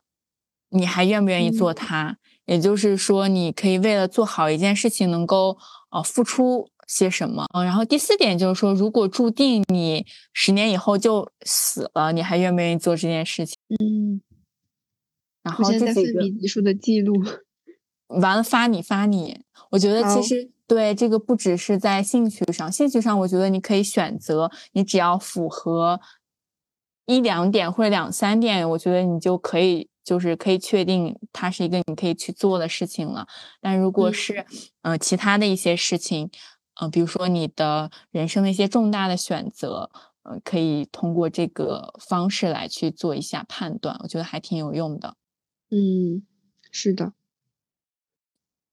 [0.70, 2.18] 你还愿不愿意做它？
[2.46, 5.56] 也就是说，你可以为了做好一件事情，能够
[5.90, 7.46] 呃付出些什么？
[7.54, 13.56] 嗯，然后第四点就是说，如果注定你十年以后就死了，你还愿不愿意做这件事情？
[13.80, 14.20] 嗯，
[15.44, 17.14] 然后这几个笔记书的记录。
[18.10, 26.00] 完了发你发你，我觉得其实对这个不只是在兴趣上，兴趣上我觉得你可以选择，你只要符合
[27.06, 33.26] 一两点或者两三点，我觉得你就可以就是可以确定它是一个你可以去做的事情了。
[33.60, 34.44] 但如果是
[34.82, 36.30] 呃其他的一些事情，
[36.80, 39.90] 呃比如说你的人生的一些重大的选择，
[40.22, 45.14] 呃可以通过这个方式来去做一下判断，我觉得还挺有用的。
[45.70, 46.22] 嗯，
[46.70, 47.12] 是的。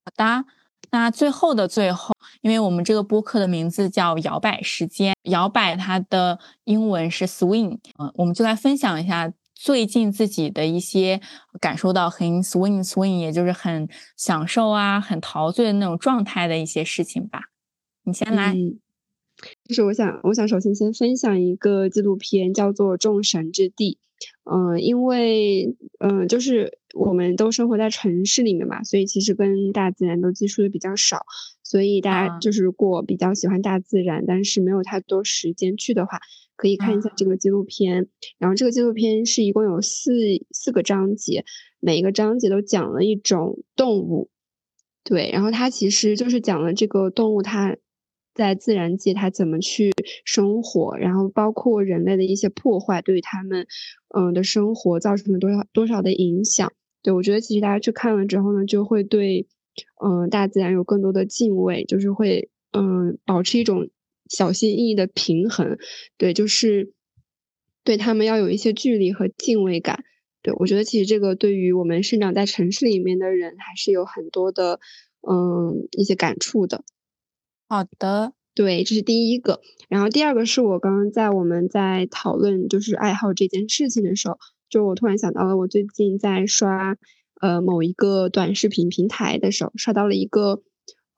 [0.08, 0.46] 好的，
[0.92, 11.20] 那最后的最后，因为我们这个播客的名字叫摇摆时间，摇摆它的英文是 swing，嗯，我们就来分享一下最近自己的一些
[11.60, 17.42] 感受到很 swing swing，也就是很享受啊，很陶醉的那种状态的一些事情吧。
[18.04, 18.56] 你先来。
[19.66, 24.00] 就是我想，我想首先先分享一个纪录片，叫做《众神之地》。
[24.44, 31.26] 嗯，因为嗯，就是我们都生活在城市里面嘛，所以其实跟大自然都接触的比较少。
[31.64, 36.20] 所以大家就是如果比较喜欢大自然，但是没有太多时间去的话，
[36.56, 38.08] 可以看一下这个纪录片。
[38.38, 40.12] 然后这个纪录片是一共有四
[40.52, 41.44] 四个章节，
[41.80, 44.30] 每一个章节都讲了一种动物。
[45.04, 47.76] 对，然后它其实就是讲了这个动物它。
[48.38, 49.92] 在自然界，它怎么去
[50.24, 53.66] 生活，然后包括人类的一些破坏，对于他们，
[54.16, 56.72] 嗯的生活造成了多少多少的影响？
[57.02, 59.48] 对我觉得，其实大家去看了之后呢，就会对，
[60.04, 63.90] 嗯，大自然有更多的敬畏，就是会，嗯，保持一种
[64.30, 65.78] 小心翼翼的平衡。
[66.18, 66.94] 对，就是
[67.84, 70.04] 对他们要有一些距离和敬畏感。
[70.44, 74.80] 对我觉得，其实这个对于我们生长在城市里面的人，还是有很多的，
[75.28, 76.84] 嗯，一些感触的。
[77.70, 79.60] 好的，对，这是第一个。
[79.90, 84.38] 然后第二个是我刚刚在我们在讨论就是爱好这件事情的时候，
[84.70, 86.96] 就我突然想到了，我最近在刷
[87.42, 90.62] 呃某一个短视频平台的时候，刷到了一个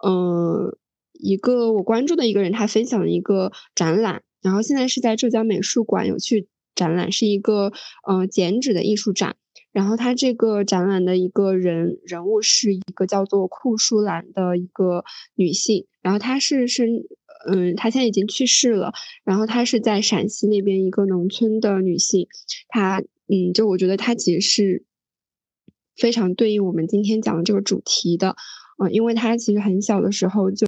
[0.03, 0.75] 嗯
[1.13, 7.71] 一个我关注的一个人，他分享了一个展览，然后现在是在浙江美术馆有去展览，是一个
[8.07, 9.35] 呃剪纸的艺术展。
[9.71, 15.03] 然后他这个展览的一个人人物是一个叫做库舒兰的一个
[15.35, 16.87] 女性，然后她是是
[17.47, 18.93] 嗯，她现在已经去世了。
[19.23, 22.27] 然后她是在陕西那边一个农村的女性，
[22.67, 24.83] 她嗯，就我觉得她其实是
[25.95, 28.35] 非常对应我们今天讲的这个主题的，
[28.83, 30.67] 嗯，因为她其实很小的时候就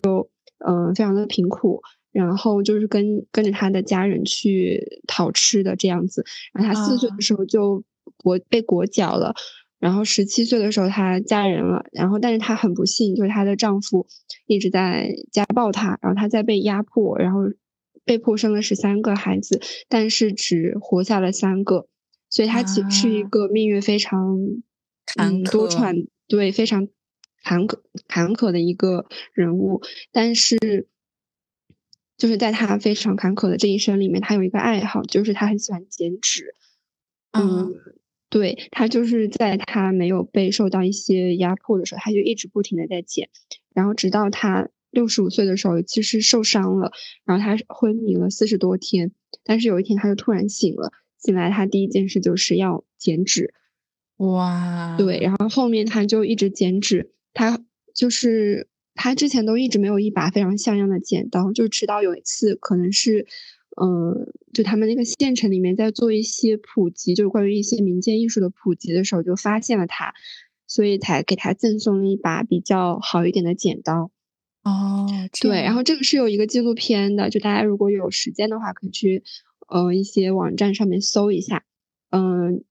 [0.65, 1.81] 嗯非常的贫苦，
[2.11, 7.83] 然后就是跟跟着她的家人去讨吃的这样子，然后她四岁的时候就。
[8.17, 9.33] 裹被裹脚了，
[9.81, 14.05] 然后十七岁的时候她嫁人了，然后但是她很不幸，就是她的丈夫
[14.45, 17.39] 一直在家暴她，然后她在被压迫，然后
[18.05, 19.59] 被迫生了十三个孩子，
[19.89, 21.87] 但是只活下了三个，
[22.29, 24.37] 所以她其实是一个命运非常
[25.03, 26.87] 坎多舛，对，非常
[27.43, 29.81] 坎坷坎坷的一个人物，
[30.11, 30.87] 但是
[32.17, 36.53] 就是在她非常坎坷的这一生里面，她有一个爱好，就是她很喜欢剪纸，
[37.31, 37.73] 嗯。
[38.31, 43.29] 对他就是在他没有被受到一些压迫的时候，他就一直不停的在剪，
[43.75, 46.91] 然后直到他六十五岁的时候其实受伤了，
[47.25, 49.11] 然后他昏迷了四十多天，
[49.43, 53.53] 但是有一天他就突然醒了，醒来他第一件事就是要减脂，
[54.17, 57.63] 哇，对，然后后面他就一直减脂，他
[57.93, 63.27] 就是他之前都一直没有一把非常像样的剪刀，就直到有一次可能是，
[63.79, 70.13] 嗯，就他们那个县城里面在做一些普及，就是关于一些民间艺术的普及的时候，就发现了他，
[70.67, 74.11] 所以才给他赠送了一把比较好一点的剪刀。
[74.63, 75.07] 哦，
[75.39, 79.23] 对，然后这个是有一个纪录片的，就大家如果有时间的话，可以去
[79.69, 81.63] 呃一些网站上面搜一下，
[82.11, 82.63] 嗯，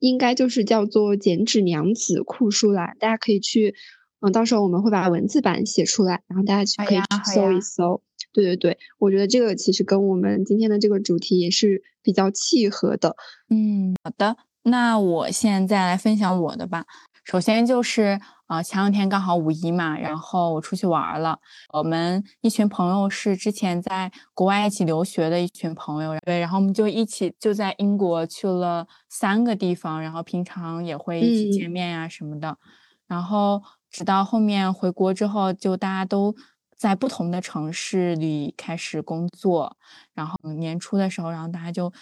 [0.00, 3.74] 应该就是叫做《剪纸娘子库书》啦》，大家可以去，
[4.20, 8.02] 嗯，到时候我们会把文字版写出来，然后大家去可以去搜一搜。
[8.32, 13.14] 对对对，我觉得这个其实跟我们今天的这个主题也是比较契合的。
[13.50, 16.84] 嗯，好的，那我现在来分享我的吧。
[17.24, 21.38] 首先就是啊，前两天刚好五一嘛，然后我出去玩了。
[21.72, 32.58] 我们一群朋友是之前在国外一起留学的一群朋友，对，然后我们就一起就在英国去了三个地方，然后平常也会一起见面呀什么的。
[33.06, 36.34] 然后直到后面回国之后，就大家都
[36.82, 39.76] 在不同的城市里开始工作。
[40.14, 41.92] 然后年初的时候，然后大家就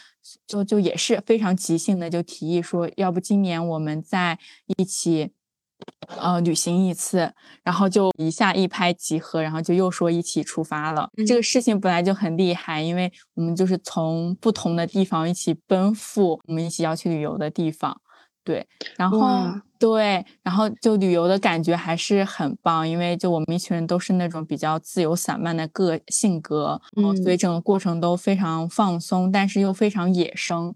[0.47, 4.39] 就就也是非常即兴的，就提议说，要不今年我们再
[4.79, 5.31] 一起
[6.19, 7.33] 呃旅行一次，
[7.63, 11.11] 然后就一下一拍即合，然后就又说一起出发了。
[11.27, 18.01] 这个事情本来就很厉害，因为我们就是从不同的地方一起奔赴我们一起要去旅游的地方。
[18.43, 30.75] 对，然后对，然后就旅游的感觉还是很棒，因为就我们一群人都是那种比较自由散漫的个性格，嗯，所以整个过程都非常放松，但是又非常野生，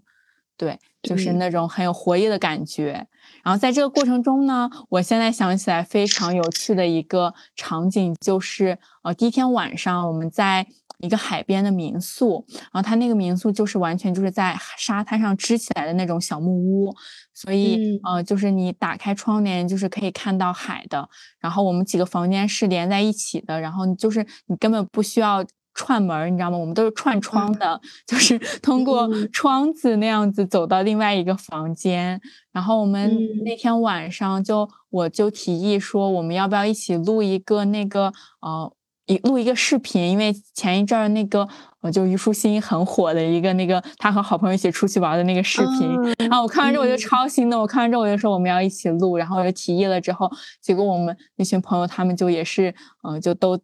[0.55, 3.07] 对，就是那种很有活力的感觉。
[3.43, 10.67] 然后在这个过程中呢，我现在想起来非常有趣的一个场景，就是呃，第一天晚上我们在。
[10.99, 16.95] 一个海边的民宿，然后它那个民宿就是完全就是在沙滩上支起来的那种小木屋，
[17.33, 21.07] 所以呃，就是你打开窗帘就是可以看到海的。
[21.39, 26.57] 然后我们几个房间是连在一起的，然后就是你根本不需要串门，你知道吗？
[26.57, 32.19] 我们都是串窗的， 就是通过窗子那样子走到另外一个房间。
[32.51, 38.71] 然后我们那天晚上就我就提议说，我们要不要一起录一个那个呃。
[39.05, 41.47] 一录一个视频，因为前一阵儿那个
[41.81, 52.73] 呃，就虞书欣很火的一个那个她和好朋友一起出去玩的那个视频，然后我看完之后我就超心动，我看完之后我就说我们要一起录，然后我就提议了之后，结果我们那群朋友他们就也是
[53.03, 53.59] 嗯，就都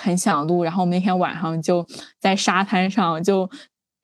[0.00, 1.86] 很想录，然后我们那天晚上就
[2.20, 3.48] 在沙滩上就。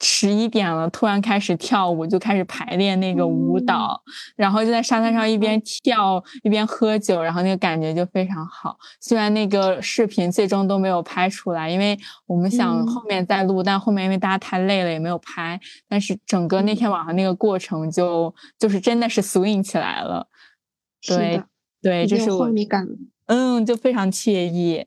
[0.01, 4.01] 十一点了，突然开始跳舞，就开始排练那个舞蹈，
[4.37, 8.79] 然后就在沙滩上一边跳一边喝酒，然后那个感觉就非常好。
[9.01, 15.61] 虽然那个视频最终都没有拍出来，因为我们想后面再录，但后面因为大家太累了也没有拍。
[15.89, 20.29] 但是整个那天晚上那个过程就就是真的是 swing 起来了。
[21.07, 21.43] 对
[21.83, 22.49] 对，这是我
[23.27, 24.85] 嗯，就非常惬意。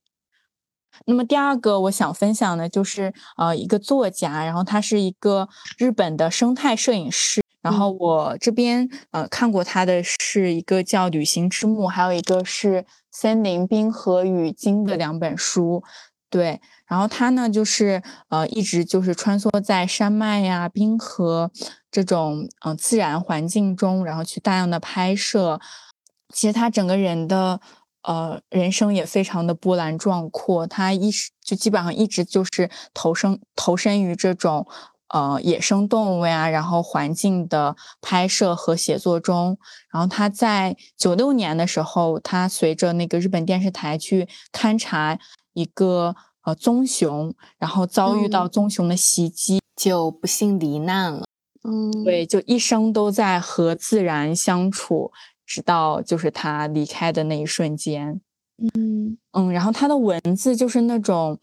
[1.06, 5.48] 那么第二个我想分享的就是呃一个作家，然后他是一个
[5.78, 12.82] 日本的生态摄影师，然后我这边呃看过他的是一个叫《旅行之墓》，还有一个是
[13.12, 15.84] 《森林冰河与鲸》的两本书，
[16.30, 21.52] 对，然后他呢就是呃一直就是穿梭在山脉呀、冰河
[21.90, 25.60] 这种嗯自然环境中，然后去大量的拍摄，
[26.34, 27.60] 其实他整个人的。
[28.04, 30.66] 呃，人生也非常的波澜壮阔。
[30.66, 34.66] 他一直就基本上一直就是投身投身于这种
[35.10, 39.58] 呃野生动物呀，然后环境的拍摄和写作中。
[39.92, 45.20] 然后他在九六年的时候，他随着那个日本电视台去勘察
[45.54, 51.26] 一个呃棕熊，然后遭遇到棕熊的袭击，就不幸罹难了。
[51.64, 55.12] 嗯，对，就一生都在和自然相处。
[55.52, 58.22] 直到就是他离开的那一瞬间，
[58.74, 61.38] 嗯嗯，然后他的文字就是那种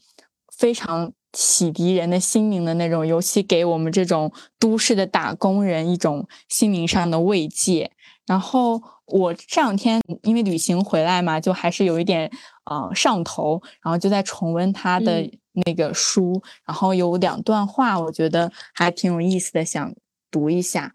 [0.57, 7.93] 非常洗涤人的心灵的那种，尤其给我们这种都市的打工人一种心灵上的慰藉。
[8.27, 12.31] 然后我这两天因为旅行回来嘛，就还是有一点
[12.65, 15.31] 呃上头，然后就在重温他的
[15.67, 19.95] 那个书，然后有两段话，我觉得还挺有意思的，想
[20.31, 20.95] 读一下。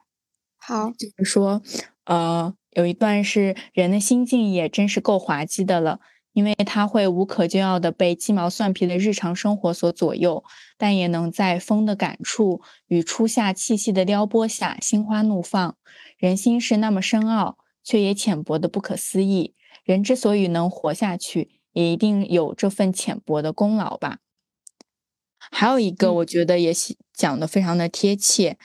[0.58, 1.62] 好，就是说
[2.06, 2.52] 呃。
[2.76, 6.00] 有一段是人的心境也真是够滑稽的了，
[6.34, 10.44] 因为他会无可救药的被鸡毛蒜皮的日常生活所左右，
[10.78, 15.78] 但也能在风的感触与初夏气息的撩拨下心花怒放。
[16.18, 19.54] 人心是那么深奥，却也浅薄的不可思议。
[19.84, 24.20] 人之所以能活下去，也一定有这份浅薄的功劳吧。
[25.52, 26.74] 还有一个，我觉得也
[27.14, 28.58] 讲的非常的贴切，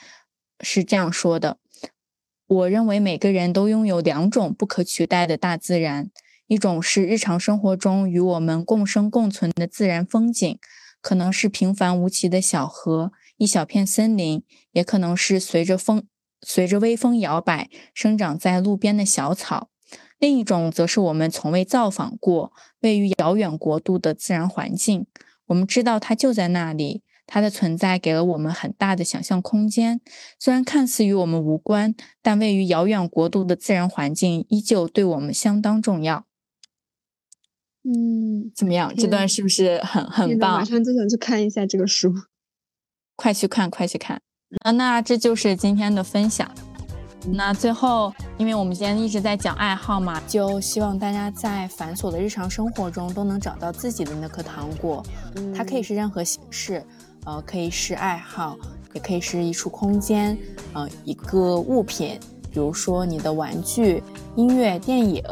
[0.61, 1.59] 是这样说的：
[2.49, 6.11] 我认为每个人都拥有两种不可取代的大自然，
[6.47, 10.59] 一种是日常生活中与我们共生共存的自然风景，
[11.03, 14.43] 可能是平凡无奇的小河、一小片森林，
[14.73, 16.05] 也可能是随着风
[16.41, 19.69] 随着微风摇摆生长在路边的小草；
[20.19, 25.07] 另一种则是我们从未造访过、位于遥远国度的自然环境。
[25.49, 30.01] 我们知道它就在那里，它的存在给了我们很大的想象空间。
[30.41, 36.25] 虽然看似与我们无关，但位于遥远国度的自然环境依旧对我们相当重要。
[37.85, 38.93] 嗯，怎么样？
[38.97, 40.59] 这段是不是很很棒？
[40.59, 42.13] 马上就想去看一下这个书，
[43.15, 44.21] 快去看，快去看！
[44.65, 46.51] 啊，那这就是今天的分享。
[47.31, 55.05] 那最后，因为我们今天一直在讲爱好嘛，就希望大家在繁琐的日常生活中都能找到自己的那颗糖果。
[55.55, 56.83] 它可以是任何形式，
[57.29, 58.57] 呃，可以是爱好，
[58.95, 60.35] 也可以是一处空间，
[60.73, 62.19] 呃，一个物品，
[62.51, 64.03] 比如说你的玩具、
[64.35, 65.23] 音乐、电影，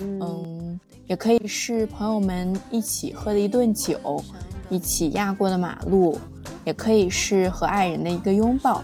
[0.00, 0.78] 嗯，
[1.08, 4.22] 也可以是朋友们一起喝的一顿酒，
[4.70, 6.16] 一起压过的马路，
[6.64, 8.80] 也可以是和爱人的一个拥抱。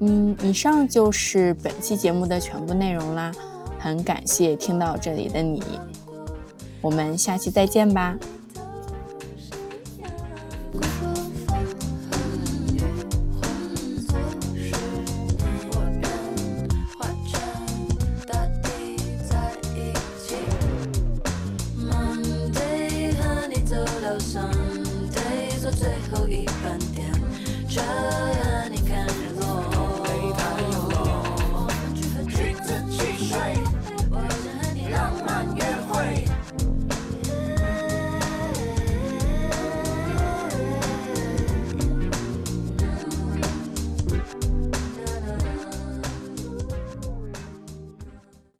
[0.00, 3.30] 嗯，以上就是本期节目的全部内容啦，
[3.78, 5.62] 很感谢听到这里的你，
[6.80, 8.16] 我们下期再见吧。